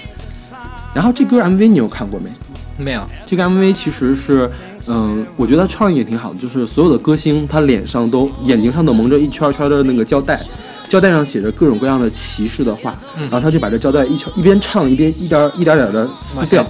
[0.94, 2.30] 然后这歌 MV 你有看过没？
[2.76, 4.48] 没有，这个 MV 其实是，
[4.88, 10.40] 嗯、我觉得创意也挺好的，就是所有的歌星他脸上都眼睛上都蒙着一圈圈的那个胶带，
[10.88, 13.22] 胶带上写着各种各样的歧视的话，嗯。
[13.22, 16.66] 然后他就把这胶带一圈一边唱一边一点一点点的撕掉，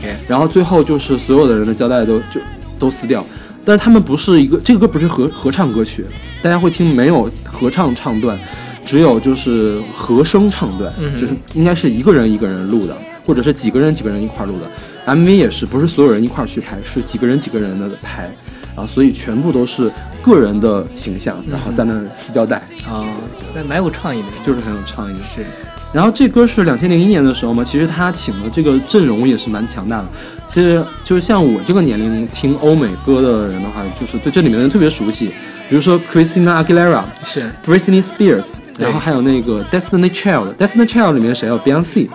[0.00, 2.40] 对、然后最后就是所有的人的胶带都就
[2.78, 3.24] 都撕掉，
[3.64, 6.04] 但是他们不是一个这个歌不是合合唱歌曲，
[6.42, 8.38] 大家会听没有合唱唱段，
[8.84, 14.66] 只有就是和声唱段，嗯就是应该是一个人一个人录的，或者是几个人几个人一块儿录的。
[15.06, 18.30] MV 也是不是所有人一块儿去拍，是几个人几个人的拍，
[18.76, 19.90] 啊，所以全部都是
[20.22, 22.56] 个人的形象，然后在那儿撕胶带，
[22.88, 23.04] 啊，
[23.54, 25.16] 那蛮有创意的，就是很有创意。
[25.34, 25.44] 是
[25.92, 30.08] 然后这歌是两千零一年的时候嘛，其实他请的这个阵容也是蛮强大的。
[30.48, 35.32] 其实就是像我这个年龄听欧美歌的人的话，就是对这里面的人特别熟悉，
[35.68, 37.50] 比如说 Christina Aguilera、是。
[37.66, 38.48] Britney Spears，
[38.78, 41.48] 然后还有那个 Destiny Child，Destiny Child 里面谁？
[41.48, 42.08] 有 Beyonce，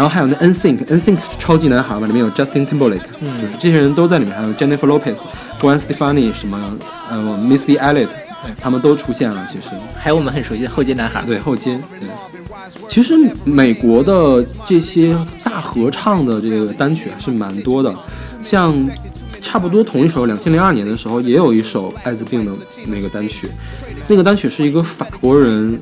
[0.00, 5.18] 然后还有那 NSYNC，NSYNC 超级男孩嘛，里面有 Justin Timberlake，、嗯就是这些人都在里面，还有 Jennifer Lopez、
[5.60, 6.58] Gwen Stefani 什么
[7.10, 8.08] 呃 Missy Elliott，
[8.42, 9.64] 对他们都出现了，其实。
[9.98, 12.08] 还有我们很熟悉的后街男孩，对后街，对。
[12.88, 17.94] 其实美国的这些大合唱的这个单曲还是蛮多的，
[18.42, 18.74] 像
[19.40, 22.52] 差不多同一首，两千零二年的时候也有一首艾滋病的
[22.86, 23.48] 那个单曲，
[24.08, 25.78] 那个单曲是一个法国人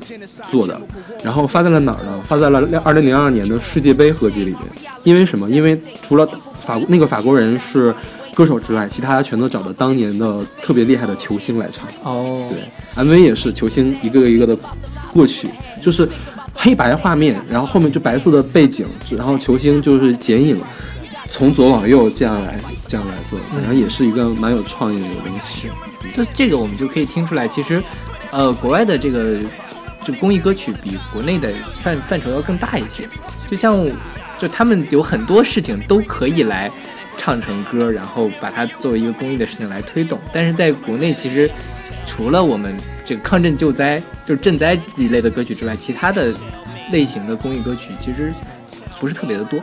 [0.49, 0.79] 做的，
[1.23, 2.21] 然后发在了哪儿呢？
[2.27, 4.59] 发在了二零零二年的世界杯合集里面。
[5.03, 5.49] 因为什么？
[5.49, 6.27] 因为除了
[6.59, 7.93] 法那个法国人是
[8.33, 11.87] 歌手之外，其他全都找了当年的特别厉害的球星来唱。
[12.03, 14.57] 哦，对，MV 也是球星一个一个的
[15.13, 15.49] 过去，
[15.81, 16.07] 就是
[16.53, 18.85] 黑白画面，然后后面就白色的背景，
[19.17, 20.59] 然后球星就是剪影，
[21.31, 22.59] 从左往右这样来
[22.89, 25.69] 这样来做，反正也是一个蛮有创意的一个东西。
[26.17, 27.81] 就这个我们就可以听出来，其实，
[28.31, 29.37] 呃，国外的这个
[30.03, 33.07] 就公益歌曲比国内的范范畴要更大一些。
[33.47, 33.85] 就像
[34.39, 36.71] 就他们有很多事情都可以来
[37.15, 40.19] 唱成歌，然后把它作为一个公益的事情来推动。
[40.33, 41.49] 但是在国内，其实
[42.07, 42.75] 除了我们
[43.05, 46.33] 这个抗震救灾，就是赈灾一类的歌曲之外，其他的
[46.91, 48.33] 类型的公益歌曲其实
[48.99, 49.59] 不是特别的多。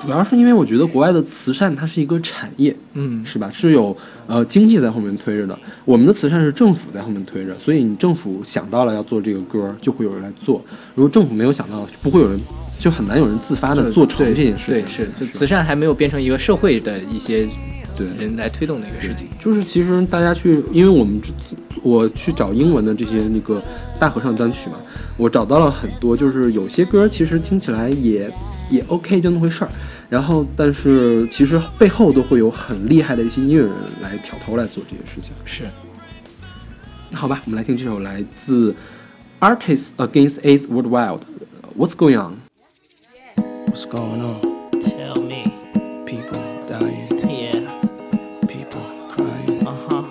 [0.00, 3.50] 主要是因为我觉得国外的慈善它是一个产业，嗯，是吧？
[3.52, 3.94] 是有
[4.26, 5.56] 呃经济在后面推着的。
[5.84, 10.60] 我们的慈善是政府在后面推着，所以你政府想到了要做这个歌，就会有人来做；
[10.94, 12.40] 如果政府没有想到，就不会有人
[12.78, 14.82] 就很难有人自发的做成对这件事情。
[14.82, 17.46] 对，是，就慈善还没有变成一个社会的一些
[17.94, 19.28] 对人来推动的一个事情。
[19.38, 21.30] 就是其实大家去，因为我们这
[21.82, 23.62] 我去找英文的这些那个
[23.98, 24.76] 大合唱单曲嘛，
[25.18, 28.26] 我找到了很多，就是有些歌其实听起来也
[28.70, 29.70] 也 OK 就那么回事儿，
[30.08, 35.32] 然后但是其实背后都会有很厉害的一些音乐人来挑头来做这些事情。
[35.44, 35.64] 是，
[37.10, 38.74] 那好吧，我们来听这首来自
[39.40, 41.20] Artists Against AIDS Worldwide。
[41.76, 44.40] What's going on？What's going on?
[44.80, 45.50] Tell me,
[46.04, 47.70] People dying, yeah,
[48.48, 49.66] people crying.
[49.66, 50.02] uh huh.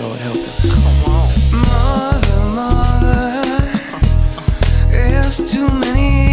[0.00, 0.72] Lord help us.
[0.72, 1.28] Come on.
[1.52, 3.42] Mother, mother,
[4.90, 6.27] there's too many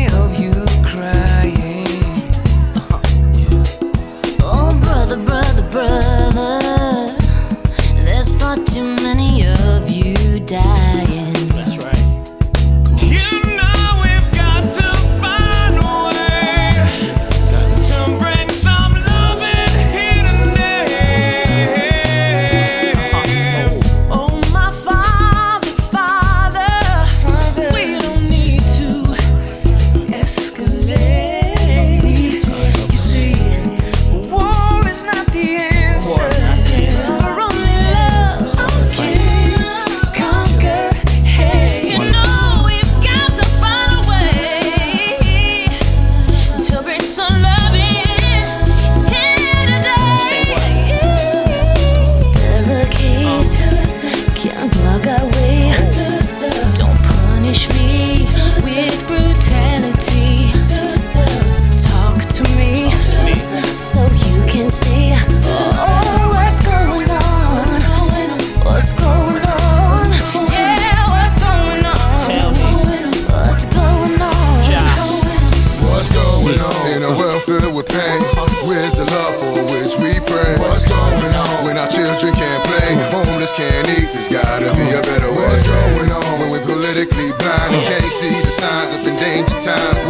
[89.76, 90.05] time?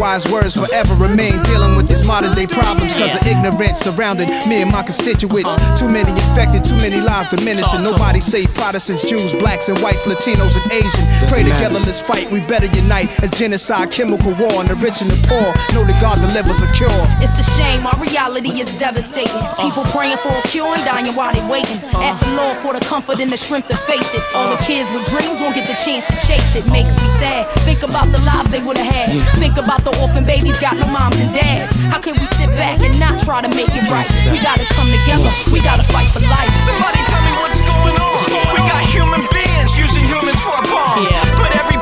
[0.00, 1.36] Wise words forever remain.
[1.52, 5.52] Dealing with these modern day problems because of ignorance surrounding me and my constituents.
[5.76, 7.84] Too many infected, too many lives diminishing.
[7.84, 8.48] Nobody safe.
[8.56, 11.04] Protestants, Jews, blacks and whites, Latinos and Asian.
[11.28, 12.32] Pray together, let's fight.
[12.32, 15.52] We better unite as genocide, chemical war, and the rich and the poor.
[15.76, 16.88] Know that God delivers a cure.
[17.20, 19.36] It's a shame, our reality is devastating.
[19.36, 19.68] Uh.
[19.68, 21.76] People praying for a cure and dying while they waiting.
[21.92, 22.08] Uh.
[22.08, 24.24] Ask the Lord for the comfort and the strength to face it.
[24.32, 26.64] All the kids with dreams won't get the chance to chase it.
[26.72, 27.52] Makes me sad.
[27.68, 29.12] Think about the lives they would have had.
[29.36, 31.74] Think about the orphan babies got no moms and dads.
[31.90, 34.06] How can we sit back and not try to make it right?
[34.30, 35.30] We gotta come together.
[35.50, 36.52] We gotta fight for life.
[36.68, 38.16] Somebody tell me what's going on.
[38.54, 41.08] We got human beings using humans for a bomb.
[41.40, 41.79] But everybody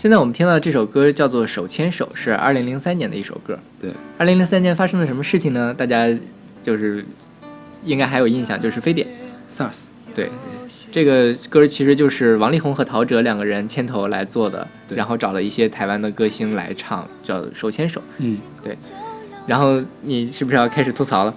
[0.00, 3.58] 现在我们听到的这首歌叫做《手牵手》，是二零零三年的一首歌。
[3.78, 5.74] 对，二零零三年发生了什么事情呢？
[5.74, 6.08] 大家
[6.62, 7.04] 就是
[7.84, 9.06] 应该还有印象，就是《非典》。
[9.54, 10.30] SARS，对，
[10.90, 18.00] 这个歌其实就是王力宏和陶喆两个人牵头来做的，然后找了一些台湾的歌星来唱，叫《手牵手》。
[18.16, 18.78] 嗯，对。
[19.46, 21.34] 然后你是不是要开始吐槽了？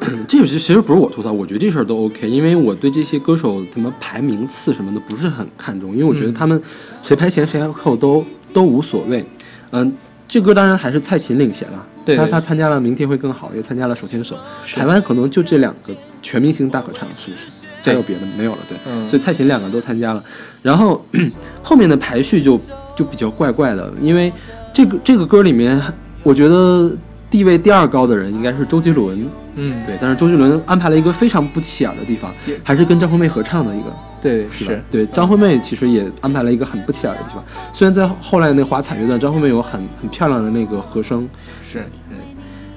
[0.28, 6.62] 这个其实不是我吐槽，我觉得这事儿都 OK，因为我对这些歌手什么排名次什么的不是很看重，因为我觉得嗯他们
[7.02, 9.24] 谁排前谁排后都都无所谓。
[9.70, 9.92] 嗯，
[10.26, 14.36] 这歌当然还是蔡琴领衔了，他对对他参加了《明天会更好》，也参加了《手牵手》，
[14.74, 15.92] 台湾可能就这两个
[16.22, 17.66] 全明星大合唱，是不是？
[17.82, 18.58] 还有别的没有了？
[18.68, 20.22] 对，嗯所以蔡琴两个都参加了，
[20.62, 21.04] 然后
[21.62, 22.60] 后面的排序就
[22.94, 24.32] 就比较怪怪的，因为
[24.72, 25.80] 这个这个歌里面，
[26.22, 26.90] 我觉得
[27.30, 34.82] 地位第二高的人应该是周杰伦，嗯，对，但是周杰伦安排了一个非常不起眼的地方，还是跟张惠妹合唱的一个，对，是？
[34.90, 37.44] 对，张惠妹其实也安排了一个很不起眼的地方。
[37.72, 41.28] 虽然在后来那华彩乐段，张惠妹有很很漂亮的那个和声，
[41.70, 42.18] 是，对。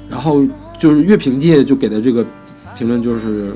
[0.10, 0.46] 然后
[0.78, 2.26] 就是乐评界就给的这个
[2.78, 3.54] 评论就是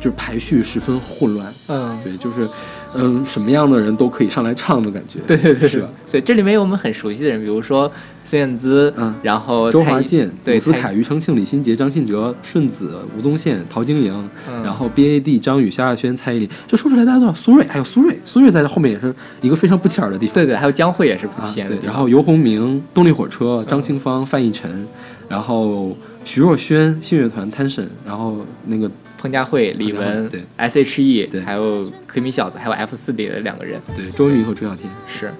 [0.00, 2.48] 就是排序十分混乱，嗯，对，就是
[2.94, 5.88] 嗯什么样的人都可以上来唱的感觉，对对对，是吧？？
[6.10, 7.90] 对，这里面有我们很熟悉的人，比如说
[8.24, 17.34] 孙燕姿，嗯然后周华健、对思凯、庾澄庆、李心洁、张信哲、顺子、吴宗宪、陶晶莹，嗯然后 B A D、张宇、萧亚轩、蔡依林，就说出来大家都知道。
[17.34, 20.34] 苏芮还有苏芮，苏芮在这后面也是一个非常不起眼的地方。
[20.34, 24.86] 对对，还有江蕙也是不起眼的地方、然后游鸿明、动力火车、张清芳、范逸臣，
[25.28, 30.42] 然后徐若瑄、信乐团、Tension，然后那个彭佳慧、李玟、对。
[30.56, 31.42] S H E，对。
[31.42, 35.30] 还有可米小子，还有 F 四里的两个人，对周渝民和朱孝天，是，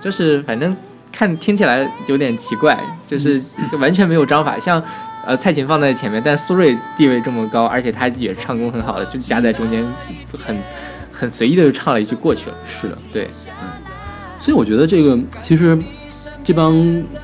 [0.00, 0.76] 就是反正
[1.10, 3.40] 看听起来有点奇怪，就是
[3.72, 4.82] 就完全没有章法，像。
[5.26, 9.84] 呃，蔡琴放在前面，但苏芮地位这么高，而且她也唱功很好的，就夹在中间，
[10.38, 10.56] 很
[11.12, 12.56] 很随意的就唱了一句过去了。
[12.66, 13.28] 是的，对，
[13.60, 13.68] 嗯。
[14.40, 15.76] 所以我觉得这个其实
[16.42, 16.72] 这帮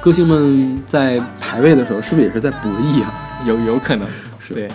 [0.02, 3.14] 歌星们在排位的时候，是不是也是在博弈啊？
[3.46, 4.06] 有有可能
[4.38, 4.52] 是。
[4.52, 4.68] 对。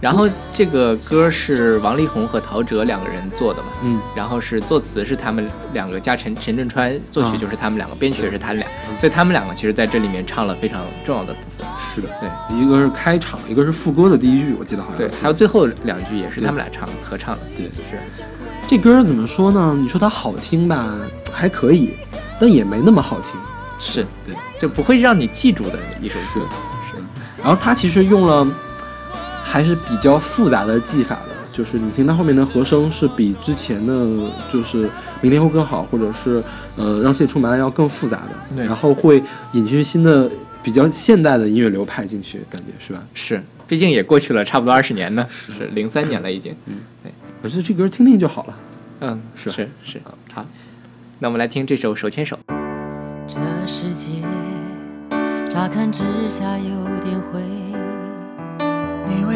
[0.00, 7.36] 然后这个歌是王力宏和陶喆两个人做的嘛，嗯，然后是作词是他们两个加陈陈振川，作曲啊。
[7.36, 11.66] 就是他们两个，编曲也是他们俩，所以他们两个其实在这里面唱了非常重要的部分。
[11.78, 14.96] 是的，对，一个是开场，一个是副歌的第一句，我记得好像。
[14.96, 17.40] 对，还有最后两句也是他们俩唱合唱的。
[17.56, 17.70] 对。
[17.70, 17.80] 是。
[18.66, 19.76] 这歌怎么说呢？
[19.78, 20.94] 你说它好听吧，
[21.30, 21.90] 还可以，
[22.38, 23.38] 但也没那么好听。
[23.78, 26.46] 是，对，就不会让你记住的一首歌。
[26.90, 27.02] 是，
[27.42, 28.46] 然后它其实用了
[29.50, 33.92] 还是比较复杂的技法的，就是你听它后面的和声是比之前的，
[34.52, 34.88] 就是
[35.20, 36.40] 明天会更好，或者是
[36.76, 39.20] 呃让世界充满爱要更复杂的，对然后会
[39.52, 40.30] 引进新的
[40.62, 43.02] 比较现代的音乐流派进去，感觉是吧？
[43.12, 46.54] 是，毕竟也过去了差不多二十年呢，是零三年了已经。
[46.66, 48.56] 嗯，对，我觉得这歌听听就好了。
[49.00, 50.00] 嗯，是是是，
[50.32, 50.46] 好，
[51.18, 52.38] 那我们来听这首《手牵手》。
[53.26, 54.10] 这世界
[55.48, 57.40] 乍看之下有点灰，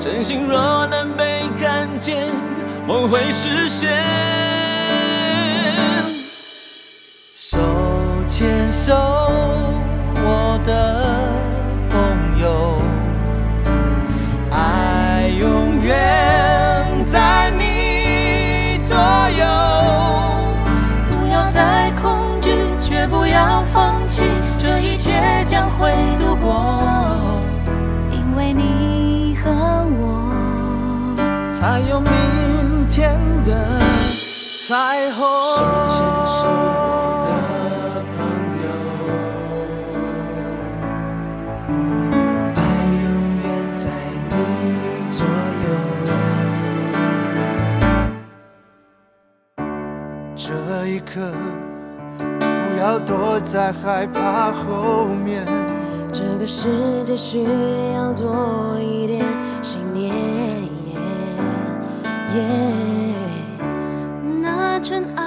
[0.00, 2.26] 真心若能被看见，
[2.86, 3.90] 梦会实现。
[7.36, 7.58] 手
[8.26, 8.94] 牵手，
[10.16, 11.28] 我的
[11.90, 12.80] 朋友，
[14.50, 15.94] 爱永远
[17.06, 19.44] 在你左右。
[21.10, 24.22] 不要再恐惧，却不要放弃，
[24.58, 26.99] 这一切将会度过。
[31.60, 32.10] 才有明
[32.88, 33.52] 天的
[34.66, 35.20] 彩虹。
[35.54, 36.40] 手牵手
[37.26, 37.28] 的
[38.16, 38.18] 朋
[38.62, 38.64] 友，
[42.56, 42.58] 爱
[42.96, 43.04] 永
[43.42, 43.44] 远
[43.74, 43.84] 在
[44.30, 44.32] 你
[45.10, 45.68] 左右。
[50.34, 50.48] 这
[50.86, 51.20] 一刻，
[52.16, 52.24] 不
[52.80, 55.46] 要躲在害怕后面。
[56.10, 57.44] 这个世界需
[57.94, 59.20] 要多一点
[59.62, 60.39] 信念。
[64.40, 65.22] 那纯爱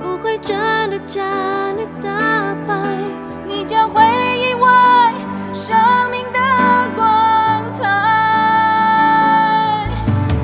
[0.00, 0.56] 不会真
[0.88, 1.26] 的将
[1.76, 2.08] 你打
[2.68, 2.74] 败，
[3.48, 4.00] 你将会
[4.38, 5.12] 意外
[5.52, 5.76] 生
[6.12, 6.38] 命的
[6.94, 7.84] 光彩。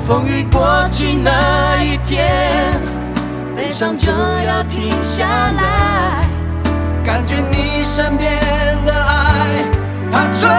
[0.05, 2.73] 风雨过去那一天，
[3.55, 6.27] 悲伤就要停下来，
[7.05, 8.29] 感觉你身边
[8.85, 9.63] 的爱，
[10.11, 10.51] 它存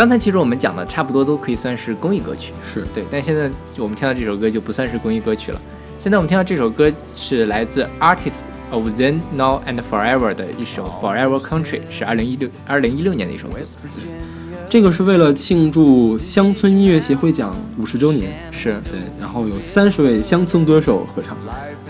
[0.00, 2.82] 刚才其实我们讲的差不多都可以算是公益歌曲，是。
[2.94, 5.60] 对，但现在我们听到这首歌就不算是公益歌曲了。
[5.98, 13.58] 现在我们听到这首歌是来自 Artists of Then, Now and Forever 的一首 Forever Country，是二零一六二零一六年的一首歌。
[14.70, 18.80] 这个是为了庆祝乡村音乐协会奖五十周年，是。
[18.90, 21.36] 对，然后有三十位乡村歌手合唱，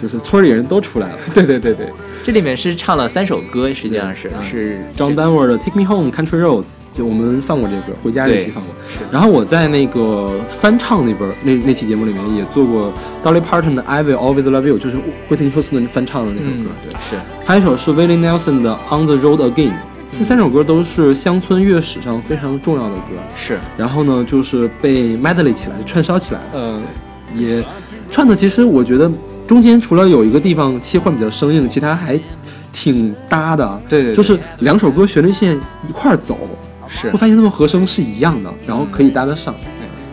[0.03, 1.19] 就是村里人都出来了。
[1.33, 1.87] 对对对对，
[2.25, 6.65] 这里面是唱了三首歌，实际上是是 John Denver 的《Take Me Home Country Roads》，
[7.01, 8.75] 就我们放过这个歌，回家那期放过。
[9.11, 12.93] 然后我在那个翻唱那边那那期节目里面也做过
[13.25, 16.69] Dolly Parton 的《I Will Always Love You》，就是惠特尼休斯顿翻唱的那首歌。
[16.85, 17.17] 对，是。
[17.47, 19.71] 还有一首是 Willie Nelson 的《On the Road Again》。
[20.13, 23.59] 这三首歌都是乡村乐史上非常重要的歌，是。
[23.79, 26.47] 然后呢，就是被 medley 起来，串烧起来了。
[26.55, 26.83] 嗯，
[27.35, 27.65] 也
[28.11, 29.11] 串的，其实我觉得
[29.47, 32.19] 中间除了有一个地方切换比较生硬，其他还
[32.73, 33.81] 挺搭的。
[33.89, 35.57] 对对对就是两首歌旋律线
[35.89, 36.37] 一块儿走，
[36.91, 39.55] 是会发现他们和声是一样的，然后可以搭得上。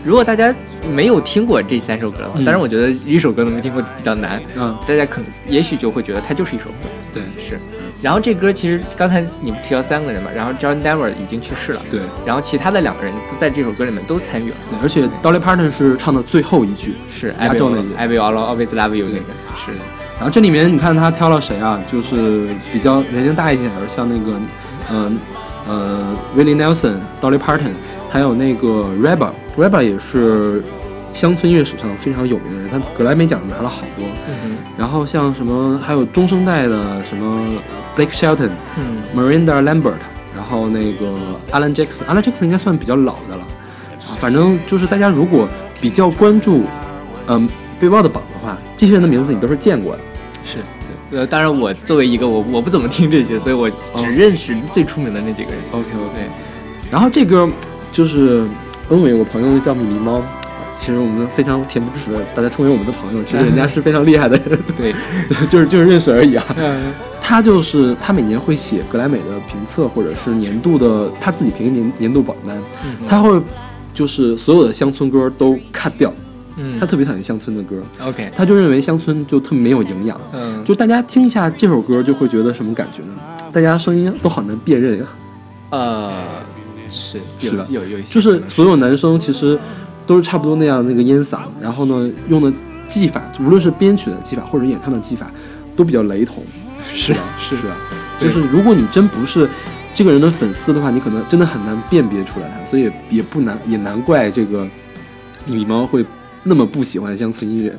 [0.06, 0.56] 如果大家
[0.94, 4.42] 没有听过这三首歌的话，嗯当然我觉得一首歌都没听过比较难。
[4.56, 6.88] 嗯，大家可能也许就会觉得它就是一首歌。
[7.14, 7.60] 对，是。
[8.02, 12.00] 然后这歌其实刚才你们提到三个人嘛，然后 John Denver 已经去世了，对。
[12.26, 14.56] 然后其他的两个人都在这首歌里面都参与了。
[14.70, 19.72] 对，而且 Dolly Parton 是唱的最后一句，是压轴那句 I will always love you 那个是。
[20.16, 21.82] 然后这里面你看他挑了谁啊？
[21.86, 24.40] 就是比较年龄大一些的，像那个，
[24.90, 25.12] 嗯呃
[26.36, 27.74] Willie Nelson、Dolly Parton，
[28.10, 30.64] 还有那个 Reba，Reba 也是
[31.14, 34.06] 乡村乐史上非常有名的人，他格莱美奖拿了好多。
[34.30, 37.60] 嗯然后像什么还有中生代的什么
[37.96, 39.96] Blake Shelton、嗯 Miranda Lambert，
[40.36, 41.16] 然后那个
[41.52, 43.42] Alan Jackson，Alan Jackson 应该算比较老的了。
[43.42, 45.50] 啊，反正就是大家如果
[45.82, 46.64] 比较关注，
[47.26, 47.50] 嗯，
[47.80, 50.02] 背包的榜的话，这些人的名字你都是见过的。
[50.44, 50.60] 是，
[51.12, 55.60] 呃，当然我作为一个我我不怎么听这些，所以我只认识最出名的那几个人。
[55.72, 56.30] OK OK，
[56.92, 57.50] 然后这歌
[57.92, 58.48] 就是
[58.90, 60.22] 恩伟，我朋友叫米米猫，
[60.80, 64.60] 其实我们非常恬不知耻的把他称为我们的朋友， 其实人家是非常厉害的人。
[64.76, 64.94] 对，
[65.50, 66.46] 就是就是认识而已啊。
[66.58, 66.94] 嗯
[67.30, 72.56] 他就是他每年会写格莱美的评测，或者是年度的他自己评年年度榜单，
[72.86, 73.38] 嗯他会
[73.94, 76.14] 就是所有的乡村歌都 cut 掉。
[76.58, 80.20] 嗯他特别讨厌乡村的歌 OK 他就认为乡村就特别没有营养。
[80.34, 83.14] 嗯就大家听一下这首歌，就会觉得什么感觉呢？
[83.52, 85.06] 大家声音都好难辨认呀。
[85.70, 86.24] 呃，
[86.92, 87.66] 是是吧？
[87.70, 89.58] 有有一些就是所有男生其实
[90.06, 92.52] 都是差不多那样那个烟嗓，然后呢用的
[92.88, 95.30] 技法，无论是编曲的技法或者演唱的技法，
[95.76, 96.44] 都比较雷同。
[96.94, 97.20] 是吧？
[97.40, 97.76] 是是吧？
[98.20, 99.48] 就是如果你真不是
[99.94, 104.66] 这个人的粉丝的话，你可能真的很难辨别出来他，所以也也不难，也难怪这个
[105.46, 106.06] 米猫会
[106.48, 107.78] 那么不喜欢乡村音乐。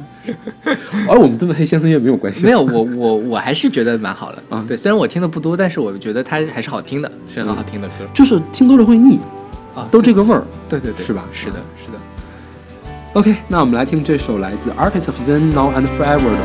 [1.09, 4.65] 而我们真的黑乡村音乐没有关系，没有，我我我还是觉得蛮好的啊。
[4.69, 7.95] 对，虽然我听的不多，但是我觉得它还是好听的，是很好听的歌。
[8.15, 9.19] 就是听多了会腻
[9.75, 10.45] 啊，都这个味儿。
[10.69, 11.25] 对对对，是吧？
[11.33, 11.99] 是的，是的。
[13.15, 16.39] OK，那我们来听这首来自 Artists of Then, Now and Forever 的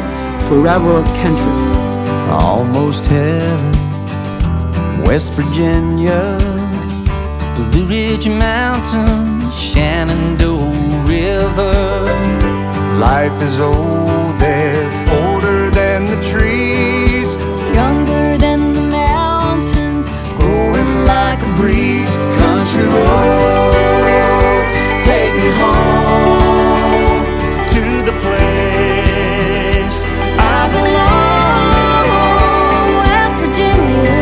[0.49, 1.83] Forever Country。
[2.31, 3.73] Almost heaven,
[5.05, 6.37] West Virginia.
[7.55, 10.52] Blue Ridge Mountains, Shenandoah
[11.13, 12.03] River.
[12.97, 14.85] Life is old there,
[15.21, 17.35] older than the trees.
[17.75, 20.09] Younger than the mountains,
[20.39, 22.15] Growing like a breeze.
[22.41, 24.73] Country roads
[25.05, 27.23] take me home
[27.75, 29.97] to the place
[30.57, 32.07] I belong.
[33.01, 34.21] West Virginia.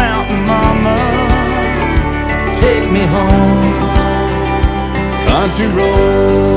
[0.00, 0.96] Mountain mama,
[2.54, 3.65] take me home.
[5.46, 6.55] Country roads.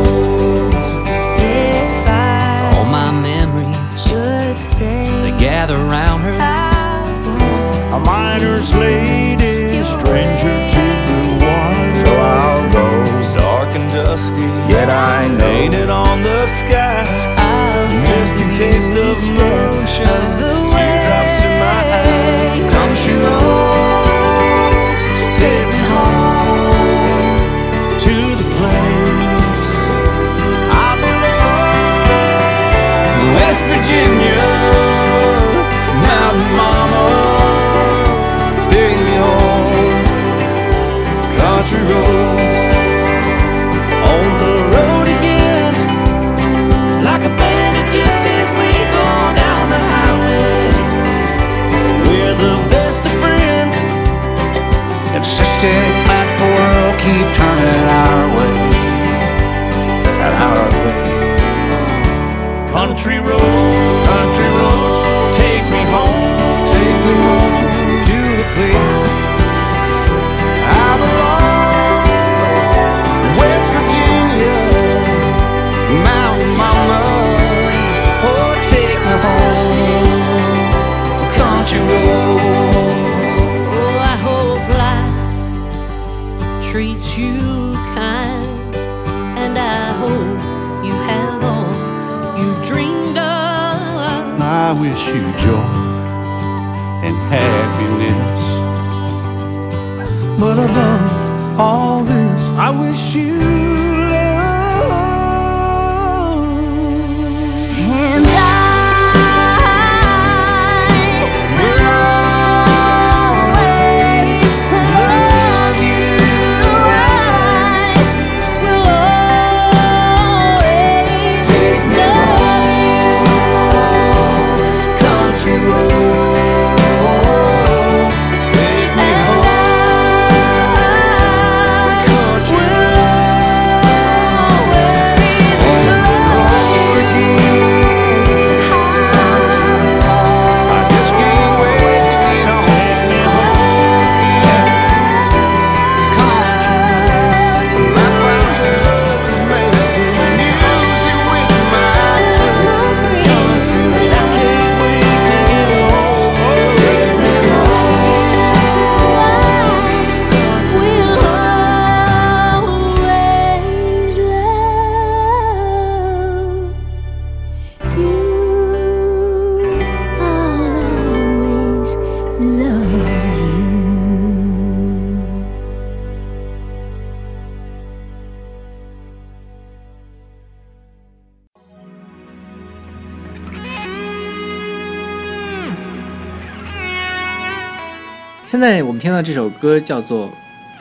[189.09, 190.27] 听到这首歌叫做《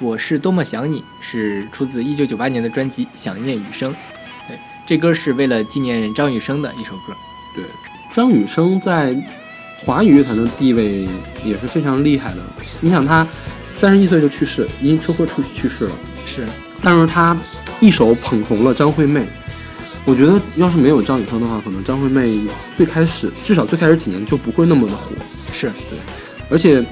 [0.03, 3.91] 我是多么想你》，是出自1998年的专辑《想念雨声》。
[4.47, 7.17] 对，这歌是为了纪念张雨生的一首歌。
[7.55, 7.65] 对，
[8.15, 9.17] 张雨生在
[9.79, 11.09] 华语乐坛的地位
[11.43, 12.43] 也是非常厉害的。
[12.83, 13.27] 你想，他
[13.73, 15.93] 三十一岁就去世，因车祸出去世了。
[16.27, 16.47] 是，
[16.83, 17.35] 但是他
[17.81, 19.27] 一手捧红了张惠妹。
[20.05, 25.13] 我觉得要是没有张雨生的话，可能张惠妹最开始至少最开始几年就不会那么的火。
[25.51, 25.99] 是对，
[26.51, 26.85] 而且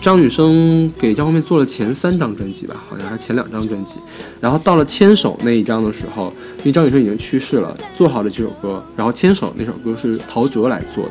[0.00, 3.94] 张雨生给张惠妹做了前三张专辑吧，好像还前两张专辑。
[4.40, 8.82] 然后到了牵手那一张的时候，因为张雨生已经去世了，做好了这首歌。
[8.96, 11.10] 然后牵手那首歌是陶喆来做的，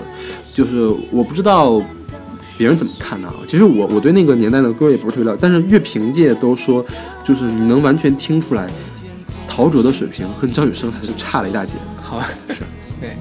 [0.54, 1.82] 就是我不知道
[2.58, 3.36] 别人怎么看的啊。
[3.46, 6.84] 其实我我对那个年代的歌也不是特别了解，但是乐评界都说，
[7.24, 8.68] 就是你能完全听出来，
[9.48, 11.74] 陶喆的水平跟张雨生还是差了一大截。
[12.02, 12.62] 好，是，
[13.02, 13.18] 对。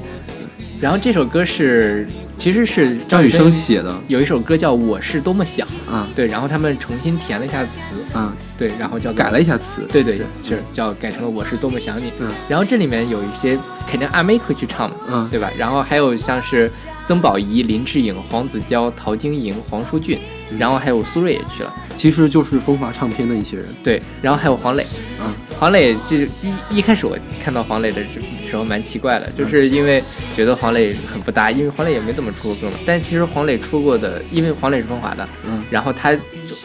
[0.81, 2.07] 然后这首歌是
[2.39, 7.70] 其实是张雨生生写的，有一首歌叫《我是多么想》啊，对，然后他们重新填了一下词。
[8.12, 12.09] 啊，对，然后叫改了一下词，对对，是叫改成了《我是多么想你》。
[12.18, 15.51] 嗯，然后这里面有一些肯定阿妹会去唱嘛，嗯，对吧？
[15.59, 16.70] 然后还有像是
[17.07, 20.18] 曾宝仪、林志颖、黄子佼、陶晶莹、黄舒骏，
[20.59, 23.66] 然后还有苏芮也去了，其实就是风华唱片的一些人。
[23.83, 24.85] 对，然后还有黄磊，
[25.20, 28.03] 嗯，黄磊就是一一开始我看到黄磊的
[28.47, 30.03] 时候蛮奇怪的，就是因为
[30.34, 32.78] 觉得黄磊很不搭，因为黄磊也没怎么出过歌嘛。
[32.86, 36.16] 但其实黄磊出过的，因为黄磊是风华的，嗯，然后他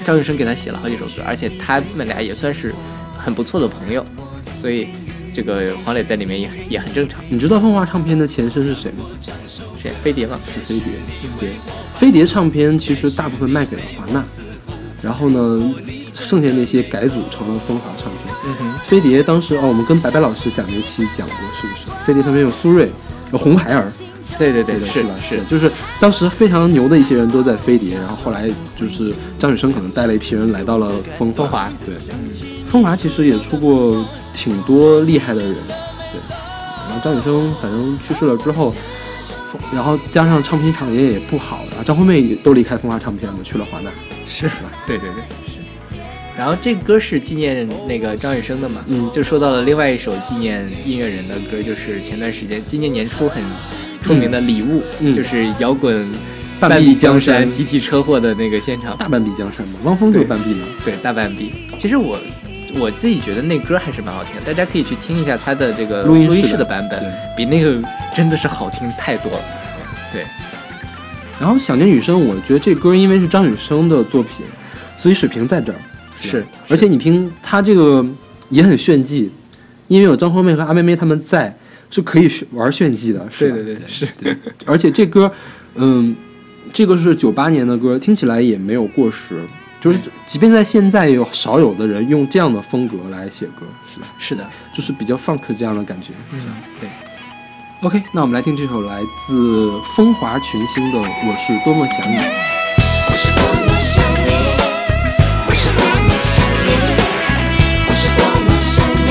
[0.06, 2.74] 张雨生给他写了好几首歌，而且他们俩也算是
[3.18, 4.06] 很不错的朋友，
[4.62, 4.88] 所以
[5.34, 7.24] 这个黄磊在里面也也很正常。
[7.30, 9.06] 你知道风华唱片的前身是谁吗？
[9.82, 9.92] 谁？
[10.04, 10.40] 飞碟吗？
[10.54, 10.94] 是飞碟。
[11.40, 11.50] 对，
[11.96, 14.24] 飞碟唱片其实大部分卖给了华纳，
[15.02, 15.74] 然后呢，
[16.14, 18.34] 剩下那些改组成了风华唱片。
[18.46, 21.92] 嗯哼，飞碟当时哦，我们跟白白老师讲那期讲过，是不是？
[22.06, 22.90] 飞碟上面有苏芮，
[23.32, 23.92] 有红孩儿。
[24.40, 25.10] 对对对对，是吧？
[25.30, 31.72] 是，就是当时非常牛的一些人都在飞碟，然后后来就是张雨生可能带了一批人来到了风风华。
[31.86, 31.94] 对，
[32.66, 34.04] 风华其实也出过
[34.34, 36.36] 挺多厉害的人，对。
[36.88, 38.74] 然后张雨生反正去世了之后，
[39.74, 43.92] 然后加上唱片厂也也不好，然后张惠妹也都离开风华唱片了，去了华纳，
[44.28, 44.72] 是吧？
[44.88, 45.51] 对对对，是。
[46.38, 53.44] 然后这歌是纪念那个张雨生的嘛，嗯，就说到了另外一首纪念音乐人的歌，就是前段时间今年年初很
[54.02, 55.14] 出名的《礼物》，嗯。
[55.14, 55.96] 就是摇滚
[56.60, 61.54] 半壁壁江山山集体车祸的那个现场，大半壁江山嘛，汪峰就是半壁嘛，对，大半壁。
[61.78, 62.18] 其实我
[62.80, 67.76] 我自己觉得那歌还是蛮好听的，大家可以去听一下他的这个录音室的音室的版本，比那个
[68.16, 69.40] 真的是好听太多了。
[70.14, 70.24] 对，
[71.40, 74.46] 然后《想念雨生》，我觉得这歌因为是张雨生的作品，
[74.98, 75.80] 所以水平在这儿。
[76.30, 78.06] 是，而且你听他这个
[78.50, 79.32] 也很炫技，
[79.88, 81.56] 因为有张惠妹和阿妹妹他们在，
[81.90, 83.26] 是可以炫玩炫技的。
[83.30, 84.38] 是对对对是对。
[84.66, 85.32] 而且这歌，
[85.76, 86.16] 嗯，
[86.72, 89.42] 这个是九八年的歌，听起来也没有过时。
[89.82, 94.06] 就是，即便在现在，也有少有的人用这样的风格来写歌，是吧？
[94.20, 96.14] 是的，就是比较 funk 这样的感觉。
[96.32, 96.40] 嗯，
[96.80, 96.88] 对。
[97.82, 102.16] OK，那我们来听这首来自风华群星的《我是多么想你》。
[103.10, 104.41] 我是多么想你，
[107.88, 109.10] 我是多么想你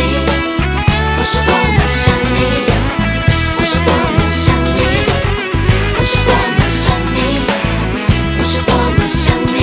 [1.18, 2.38] 我是多么想你
[3.58, 4.78] 我是多么想你
[5.96, 7.18] 我是多么想你
[8.38, 9.58] 我是多么想你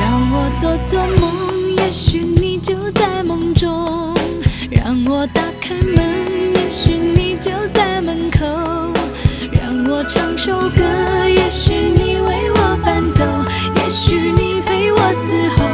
[0.00, 4.14] 让我做做梦也许你就在梦中
[4.70, 8.86] 让我打开门也许你就在门口。
[9.52, 13.24] 让我唱首歌也许你为我伴奏
[13.82, 15.65] 也许你陪我嘶吼。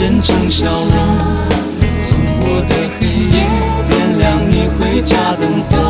[0.00, 0.80] 真诚笑容，
[2.00, 3.36] 从我的黑夜
[3.86, 5.89] 点亮你回家灯火。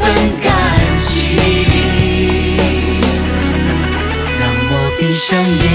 [0.00, 0.02] 份
[0.40, 0.52] 感
[1.00, 1.36] 情。
[4.40, 5.66] 让我闭上眼，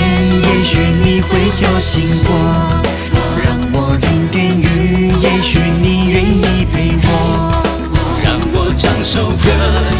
[0.41, 0.69] 也许
[1.03, 2.31] 你会叫醒我；
[3.43, 7.09] 让我淋点雨，也许你愿意陪我；
[8.23, 9.47] 让我唱首歌，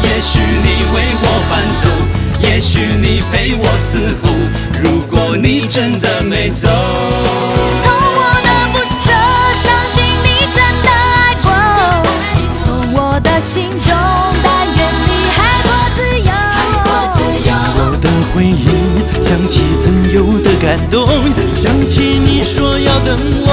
[0.03, 1.51] 也许你为我伴
[1.81, 1.85] 奏，
[2.41, 4.29] 也许你陪我嘶吼。
[4.81, 6.69] 如果你真的没走，
[13.39, 13.95] 的心中，
[14.43, 14.77] 但愿
[15.07, 16.31] 你海阔自由。
[17.81, 18.67] 我的回忆
[19.23, 21.07] 想起曾有的感动，
[21.47, 23.47] 想起你说要等我。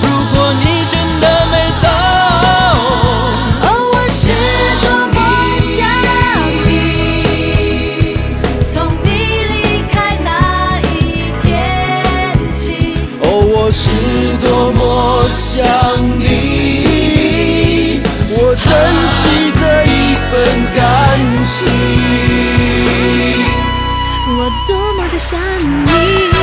[0.00, 1.86] 如果你真的没走，
[3.60, 4.22] 哦，我是
[4.80, 5.18] 多么
[5.60, 5.76] 想
[6.66, 6.70] 你，
[8.72, 8.74] 从
[9.04, 9.06] 你
[9.52, 9.54] 离
[9.92, 10.94] 开那一
[11.42, 11.44] 天
[12.54, 12.64] 起。
[13.20, 13.84] 哦，我是
[14.40, 14.80] 多么
[15.28, 15.62] 想
[16.18, 16.24] 你，
[25.18, 25.40] 想
[25.86, 26.35] 你。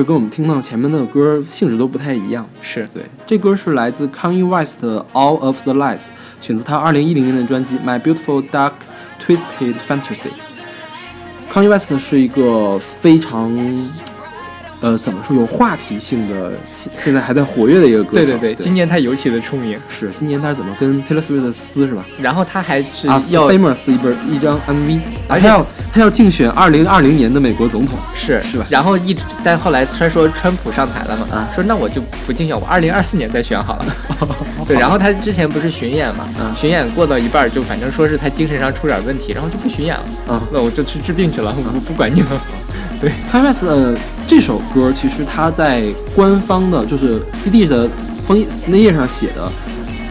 [0.00, 2.48] 这个跟我们听到前面的歌性质都不太一样。
[2.62, 5.98] 是对，这歌是来自 Kanye West 的《All of the Lights》，
[6.40, 8.72] 选自他2010年的专辑《My Beautiful Dark
[9.22, 10.30] Twisted Fantasy》。
[11.52, 13.54] Kanye West 是一个非常，
[14.80, 18.26] 呃，怎么说有话题性的，现现在还在活跃的一个歌手。
[18.26, 19.78] 对对对，今年他尤其的出名。
[19.88, 22.04] 是今年他是怎么跟 Taylor Swift 撕是吧？
[22.18, 28.66] 然后他还是啊要，Famous 一本一张 MV，而且他要他要竞选二零二零年的美国总统，是是吧？
[28.70, 33.86] 然后一直，但后来他说川普上台了嘛，啊，说那我就不竞选，我二零二四年再选好了。
[34.66, 40.34] 对，然后他之前不是巡演嘛，嗯巡演过到一半儿就反正说是他精神上出点问题，然后就不巡演了。
[40.34, 42.28] 啊，那我就去治病去了，我不管你了。
[43.00, 43.96] 对 West 的
[44.26, 47.88] 这首歌，其实它在官方的，就是 CD 的
[48.26, 49.50] 封内页上写的，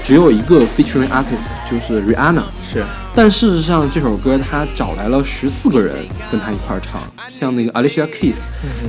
[0.03, 2.43] 只有一个 featuring artist，就是 Rihanna。
[2.61, 2.83] 是，
[3.15, 5.95] 但事实上这首歌他找来了十四个人
[6.31, 8.35] 跟他一块儿唱，像那个 Alicia Keys，、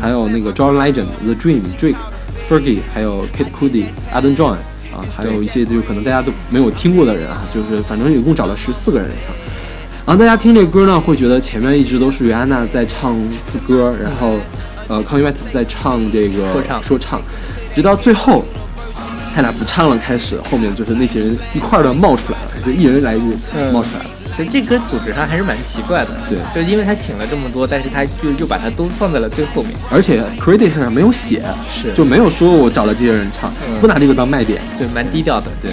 [0.00, 1.96] 还有那个 John Legend、The Dream、Drake、
[2.48, 4.52] Fergie，还有 Kid Cudi、Adam John
[4.92, 9.34] 啊，还有一些就可能大家都没有听过的人啊，就是反正一共找了十四个人唱。
[10.10, 13.16] 然后大家听这歌呢，会觉得前面一直都是 Rihanna 在唱
[13.46, 14.40] 副歌，然后
[14.88, 17.22] 呃 Kanye West 在唱这个说唱说唱，
[17.72, 18.44] 直到最后
[19.32, 24.10] 他俩不唱了，开始后面就是那些人一块儿的冒出来了，就一人来一句嗯冒出来了。
[24.36, 29.72] 其实这歌组织上还是蛮奇怪的，对就是因为他请了这么多，但是他就又把它都放在了最后面。
[29.92, 31.40] 而且 credit 上没有写，
[31.72, 34.60] 是就没有说我找了这些人唱，嗯不拿这个当卖点。
[34.76, 35.70] 对，蛮低调的，对。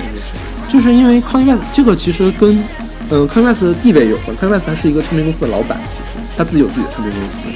[0.69, 2.61] 就是因为 Kanye 这个其实跟
[3.09, 4.35] 嗯、呃、Kanye West 的地位有关。
[4.37, 7.47] Kanye West 他是一个唱片公司的老板，其实他自己有自己的唱片公司。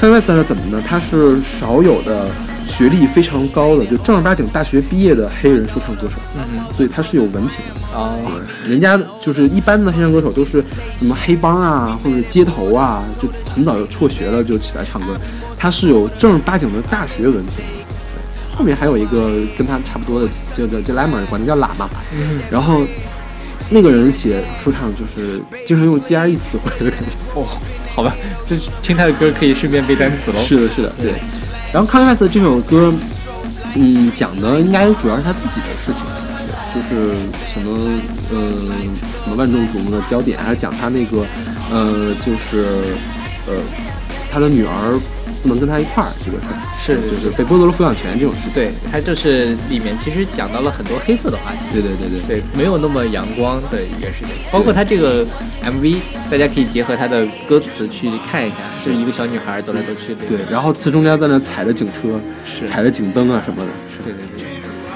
[0.00, 0.82] Kanye West 是怎么呢？
[0.86, 2.28] 他是少有的
[2.66, 6.16] 学历非常高的，就正儿八经大学毕业的黑人说唱歌手。
[6.36, 7.96] 嗯所以他是有文凭的。
[7.96, 8.18] 哦，
[8.68, 10.64] 人家就是一般的黑人歌手都是
[10.98, 15.16] 什么黑帮啊，或者街头啊，就很早就辍学了就起来唱歌。
[15.56, 17.56] 他是有正儿八经的大学文凭。
[17.56, 21.88] 对后面还有一个跟他差不多的，叫叫叫 Lemmer，管他叫喇嘛。
[22.12, 22.82] 嗯然后
[23.70, 27.16] 那个人写说唱就是经常用 GRE 词汇的感觉。
[27.34, 27.46] 哦，
[27.94, 28.14] 好吧，
[28.46, 30.40] 就听他的歌可以顺便背单词喽。
[30.44, 31.14] 是的，是的，对。
[31.72, 32.92] 然后 Kanye West 这首歌，
[33.74, 36.02] 嗯，讲的应该主要是他自己的事情，
[36.74, 37.14] 就是
[37.52, 37.90] 什么，
[38.30, 38.38] 呃，
[39.24, 41.24] 什么万众瞩目的焦点，还是讲他那个，
[41.72, 42.82] 呃，就是，
[43.46, 43.54] 呃，
[44.30, 45.00] 他的女儿
[45.44, 46.38] 不能跟他一块儿这个
[46.80, 48.52] 是就是被剥夺了抚养权这种事情。
[48.54, 51.58] 对，他就是里面其实讲到了很多黑色的话题。
[51.70, 54.28] 对对对对对，没有那么阳光的一个事情。
[54.50, 55.22] 包括他这个
[55.62, 55.96] MV，
[56.30, 60.20] 大家可以结合他的歌词去看一下，是一个小女孩走来走去的。
[60.26, 63.70] 对，然后他中间在那踩着警车，是踩着警灯啊什么的。
[63.94, 64.46] 是对对对。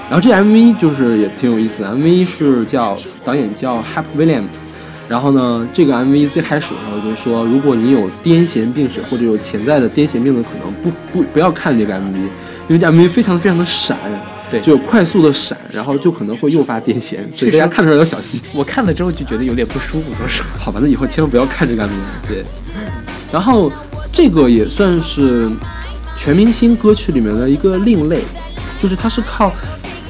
[0.09, 4.69] 然后这 MV 就是也挺有意思的，MV 是叫导演叫 Hap Williams，
[5.09, 12.17] 然后呢，这个 MV 最开始的时候就是说，如果你有癫痫病史或者有潜在的癫痫病的可能，不不不要看这个 MV，
[12.69, 13.97] 因为这 MV 非常非常的闪，
[14.51, 18.39] 对，就快速的闪，然后就可能会诱发癫痫，所以大家看的时候要小心。
[18.53, 20.49] 我看了之后就觉得有点不舒服，说实话。
[20.59, 21.91] 好吧，那以后千万不要看这个 MV。
[22.29, 22.45] 对，
[23.33, 23.73] 然后
[24.13, 25.49] 这个也算是
[26.19, 28.21] 全明星歌曲里面的一个另类，
[28.83, 29.51] 就是它是靠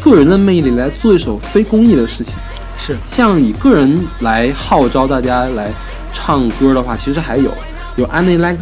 [0.02, 2.34] 个人的魅力来做一首非公益的事情。
[2.78, 5.70] 是，像以个人来号召大家来
[6.12, 7.52] 唱歌的话，其实还有
[7.96, 8.56] 有 Annie Lennox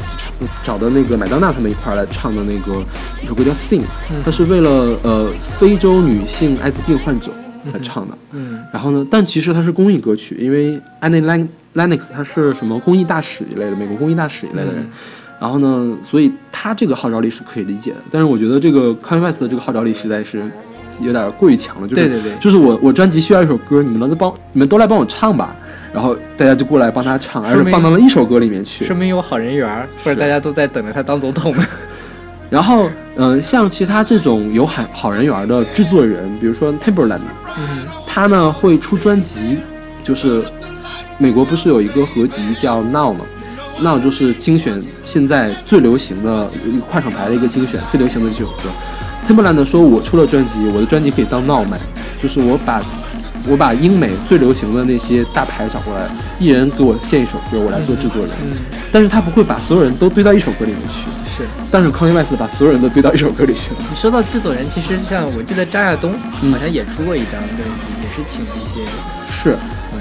[0.64, 2.82] 找的那个麦当娜他们一块儿来唱的那个
[3.22, 3.80] 一首歌叫《Sing》，
[4.10, 4.70] 嗯它是为了
[5.02, 7.30] 呃非洲女性艾滋病患者
[7.72, 8.16] 来唱的。
[8.32, 14.82] 嗯然后呢，但其实它是公益歌曲，因为 Annie Len- Lennox 她是什么公益大使一类的，美国公益大使一类的人。
[14.82, 14.90] 嗯
[15.38, 17.98] 然后呢，所以他这个号召力是可以理解的。
[18.10, 20.42] 但是我觉得这个 Kanye West 的这个号召力实在是
[21.00, 21.88] 有点过于强了。
[21.88, 25.54] 就是、对对对就是我我专辑需要一首歌，你们能帮你们都来帮我唱吧。
[25.92, 28.84] 然后大家就过来帮他唱，而是放到了一首歌里面去。
[28.84, 31.64] 说明有好人缘儿，或者大家都在等着他当总统呢。
[32.50, 37.22] 然后，嗯、像其他这种有好好人缘的制作人，比如说 Timberland，
[37.58, 39.56] 嗯他呢会出专辑，
[40.04, 40.44] 就是
[41.18, 43.20] 美国不是有一个合集叫 Now 吗
[43.80, 48.70] ？Now 就是精选现在最流行的一个快手牌的一个精选，最流行的几首歌。
[49.26, 51.78] Timberland 说，我出了专辑，我的专辑可以当 Now 卖，
[52.22, 52.82] 就是我把
[53.48, 56.08] 我把英美最流行的那些大牌找过来，
[56.38, 58.30] 一人给我献一首歌，我来做制作人。
[58.42, 58.56] 嗯
[58.92, 61.46] 但是他不会把所有人都堆到一首歌里面去，是。
[61.70, 63.76] 但是 Kanye West 把所有人都堆到一首歌里去了。
[63.90, 68.86] 你说到制作人，其实像我记得张亚东嗯好像也出过一张专辑，也是请了一些。
[69.28, 69.56] 是，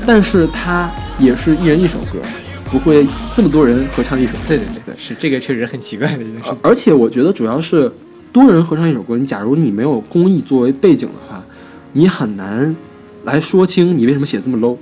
[0.06, 2.20] 但是他也是一人一首歌，
[2.72, 4.58] 不会这么多人合唱一首对。
[4.58, 6.58] 对对对，是这个确实很奇怪的一件事情。
[6.62, 7.92] 而且我觉得主要是
[8.36, 11.42] 多人合唱一首歌，你假如你没有公益作为背景的话，
[11.94, 12.76] 你很难
[13.24, 14.76] 来说清你为什么写这么 low，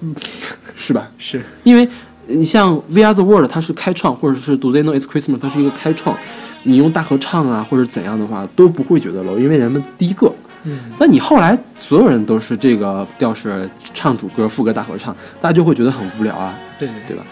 [0.00, 0.12] 嗯
[0.74, 1.08] 是吧？
[1.16, 1.88] 是因为
[2.26, 6.18] 你像《We Are the World》，它是开创，或者是《Do They Know It's Christmas》，它是一个开创，
[6.64, 10.34] 你用大合唱啊或者怎样的话都不会觉得 low，因为人们第一个。
[10.64, 16.58] 嗯，但你后来所有人都是这个调式唱主歌、副歌大合唱，大家就会觉得很无聊啊。
[16.80, 17.22] 对对对吧？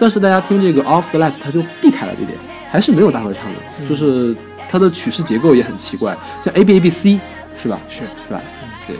[0.00, 2.36] 但是大家听这个 Off the Lights，它就避开了这点，
[2.68, 4.36] 还是没有大合唱的，嗯就是
[4.72, 7.20] 它的曲式结构也很奇怪，像 A B A B C
[7.62, 7.78] 是吧？
[7.90, 8.40] 是是吧？
[8.86, 8.96] 对。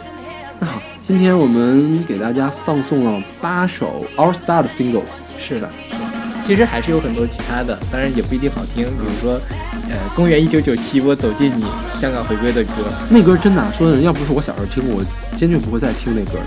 [0.59, 5.01] 那好，今天我们给大家放送了八首 All Star 的 singles，
[5.39, 5.99] 是的，是的。
[6.45, 8.85] 其实还是有很多其他的，当然也不一定好听。
[8.85, 9.41] 比如说，
[9.89, 11.65] 呃，公元一九九七，我走进你，
[11.99, 16.45] 香港回归的歌，那歌真的、啊、说要不是我小时候听过，我坚决不会再听那歌了。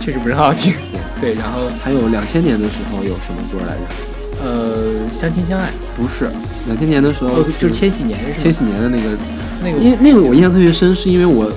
[0.00, 0.72] 确实不是很好听。
[1.20, 4.11] 对，然后还有两千年的时候有什么歌来着？
[4.40, 5.70] 呃，相亲相爱。
[5.96, 6.30] 不是，
[6.66, 8.34] 两千年的时候、哦就是千禧年是吗？
[8.42, 9.10] 千禧年的那个
[9.62, 11.50] 那个因为那个我印象特别深，是因为我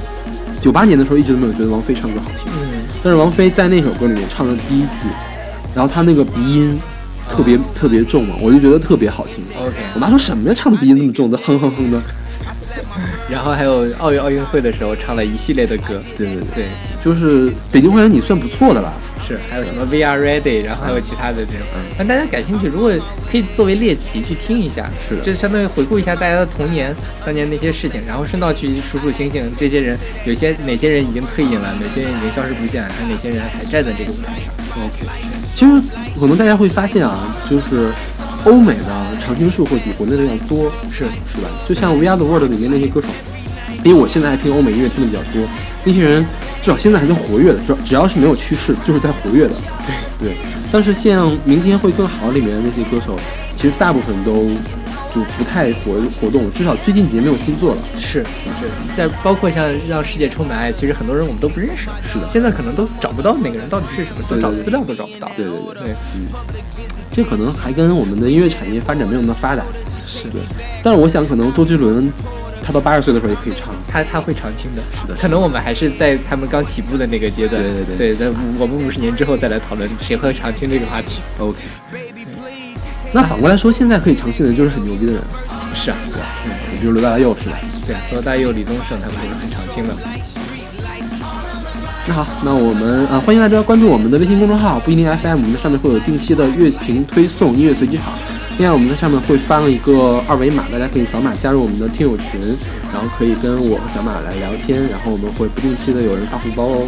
[0.62, 5.08] 九八年的时候一直都没有觉得王菲唱歌好听，嗯，但是王菲在那首歌里面唱的第一句，
[5.76, 6.80] 然后她那个鼻音
[7.30, 9.44] 特别、特别重嘛，我就觉得特别好听。
[9.58, 12.02] OK 我妈说什么呀，唱的鼻音那么重，都哼哼哼的。
[13.30, 16.66] 然后还有奥运奥运会的时候唱了一系列的歌，对对对，
[17.04, 18.94] 就是北京欢迎你算不错的了。
[19.26, 21.62] 是，还有什么 We Are Ready，然后还有其他的这种，
[21.98, 22.94] 让大家感兴趣，如果
[23.30, 25.22] 可以作为猎奇去听一下，是的。
[25.22, 26.96] 就相当于回顾一下大家的童年
[27.26, 34.54] 当年那些事情，然后顺道去数数星星，这些人有些哪些人已经退隐了，哪些人已经消失不见了，还有哪些人还站在这个舞台上。
[34.78, 35.08] OK，
[35.56, 35.82] 其实
[36.20, 37.90] 可能大家会发现啊，就是
[38.44, 41.06] 欧美的常青树会比国内的要多，是。
[41.34, 41.50] 是吧？
[41.68, 43.08] 就像《We Are the World》里面那些歌手，
[43.86, 45.48] 因为我现在还听欧美音乐听的比较多，
[45.84, 46.26] 那些人
[46.60, 49.54] 至少现在还在活跃的，只要只要是没有去世，就是在活跃的。
[50.20, 50.38] 对对，
[50.72, 53.16] 但是像《明天会更好》里面的那些歌手，
[53.56, 54.50] 其实大部分都
[55.14, 57.82] 就不太活活动，至少最近几年没有新作了。
[57.96, 58.26] 是是，
[58.98, 61.88] 但包括像《让世界充满爱》，其实很多人我们都不认识。
[62.02, 65.30] 是的，现在可能都找不到那个人到底是什么，都找资料都找不到。
[65.38, 66.26] 对对对对，嗯，
[67.12, 69.64] 这可能还跟我们的音乐产业发展没有那么发达。
[70.08, 70.42] 是对，
[70.82, 72.12] 但是我想可能周杰伦
[72.66, 73.72] 他到八十岁的时候也可以唱。
[73.88, 78.28] 他他会常青的，是的可能我们还是在他们刚起步的那个阶段，对对对对，在
[78.58, 81.22] 我们五十年之后再来讨论谁会常青这个话题。
[81.38, 81.60] OK，
[83.14, 85.22] 那反过来说，现在可以长青的就是很牛逼的人，
[85.76, 86.26] 是啊，对吧？
[86.46, 86.52] 嗯，
[86.82, 87.56] 比如罗大佑是吧？
[87.86, 89.96] 对啊，罗大佑、李宗盛他们都是很常青的。
[92.08, 98.14] 那好，那我们呃欢迎大家关注我们的微信公众号不一定 FM，我们上面会有定期的乐评推送、音乐随机场。
[98.58, 102.40] 另外，我们在上面会发了一个二维码，大家可以扫码加入我们的听友群，
[102.94, 106.88] 然后可以跟我和小马来聊天，然后我们会不定期的有人发红包哦。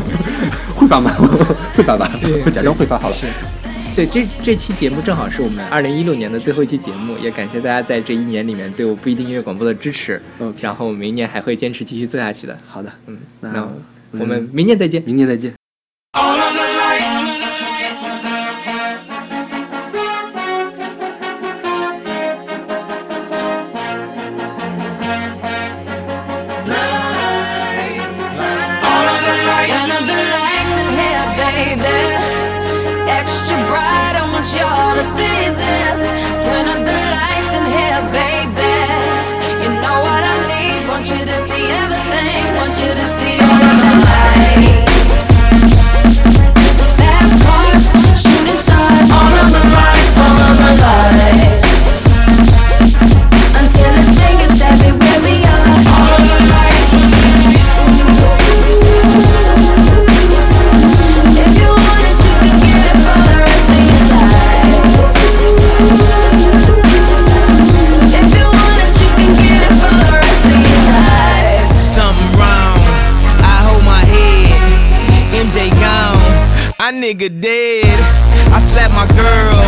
[0.76, 1.10] 会发吗？
[1.74, 2.10] 会发吧？
[2.20, 3.16] 会假装会发好了。
[3.96, 10.20] 对，这这期节目正好是我们二零一六年的最后一期节目，也感谢大家在这一年里面对我不一定音乐广播的支持。
[10.40, 12.58] 嗯，然后明年还会坚持继续做下去的。
[12.68, 13.68] 好的，嗯，那那
[14.20, 15.02] 我们明年再见。
[15.06, 15.61] 明年再见。
[77.12, 77.98] Nigga dead.
[78.56, 79.60] I slapped my girl.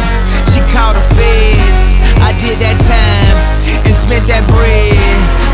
[0.48, 1.86] She called the feds.
[2.24, 3.36] I did that time
[3.84, 4.96] and spent that bread.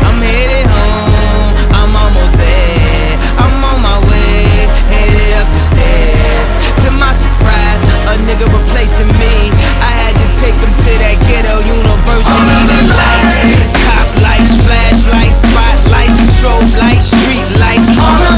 [0.07, 1.51] I'm headed home.
[1.75, 3.19] I'm almost there.
[3.35, 4.71] I'm on my way.
[4.87, 6.49] Headed up the stairs.
[6.79, 9.51] To my surprise, a nigga replacing me.
[9.83, 12.55] I had to take him to that ghetto university.
[12.71, 17.83] The lights, top lights, flashlights, spotlights, strobe lights, street lights.
[17.99, 18.30] All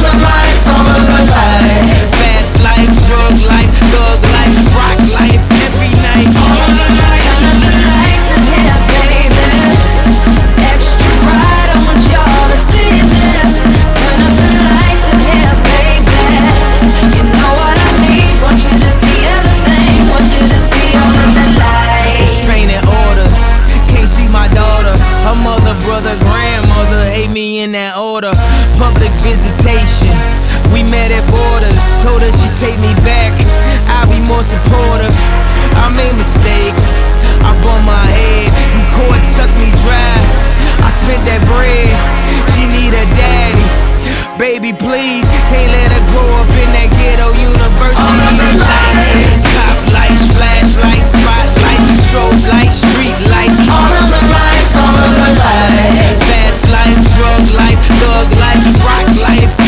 [3.13, 6.33] drug life, thug life, rock life, every night.
[6.33, 6.57] All.
[7.21, 9.49] Turn up the lights in here, baby.
[10.73, 13.55] Extra bright, I want y'all to see this.
[14.01, 16.25] Turn up the lights in here, baby.
[17.13, 18.33] You know what I need.
[18.41, 20.09] Want you to see everything.
[20.09, 21.53] Want you to see all of the
[23.05, 23.27] order.
[23.93, 24.97] Can't see my daughter.
[25.27, 28.33] Her mother, brother, grandmother hate me in that order.
[28.81, 30.13] Public visitation.
[30.73, 31.42] We met at borders.
[32.03, 33.31] Told her she take me back.
[33.87, 35.15] I'll be more supportive.
[35.79, 36.99] I made mistakes.
[37.39, 38.51] I bumped my head.
[38.75, 40.19] And court sucked me dry.
[40.83, 41.95] I spent that bread.
[42.51, 43.67] She need a daddy.
[44.35, 47.95] Baby, please, can't let her grow up in that ghetto university.
[48.35, 53.55] The lights, top lights, flashlights, spotlights, strobe lights, street lights.
[53.63, 56.19] All of the lights, all of the lights.
[56.19, 59.62] Fast life, drug life, thug life, rock life,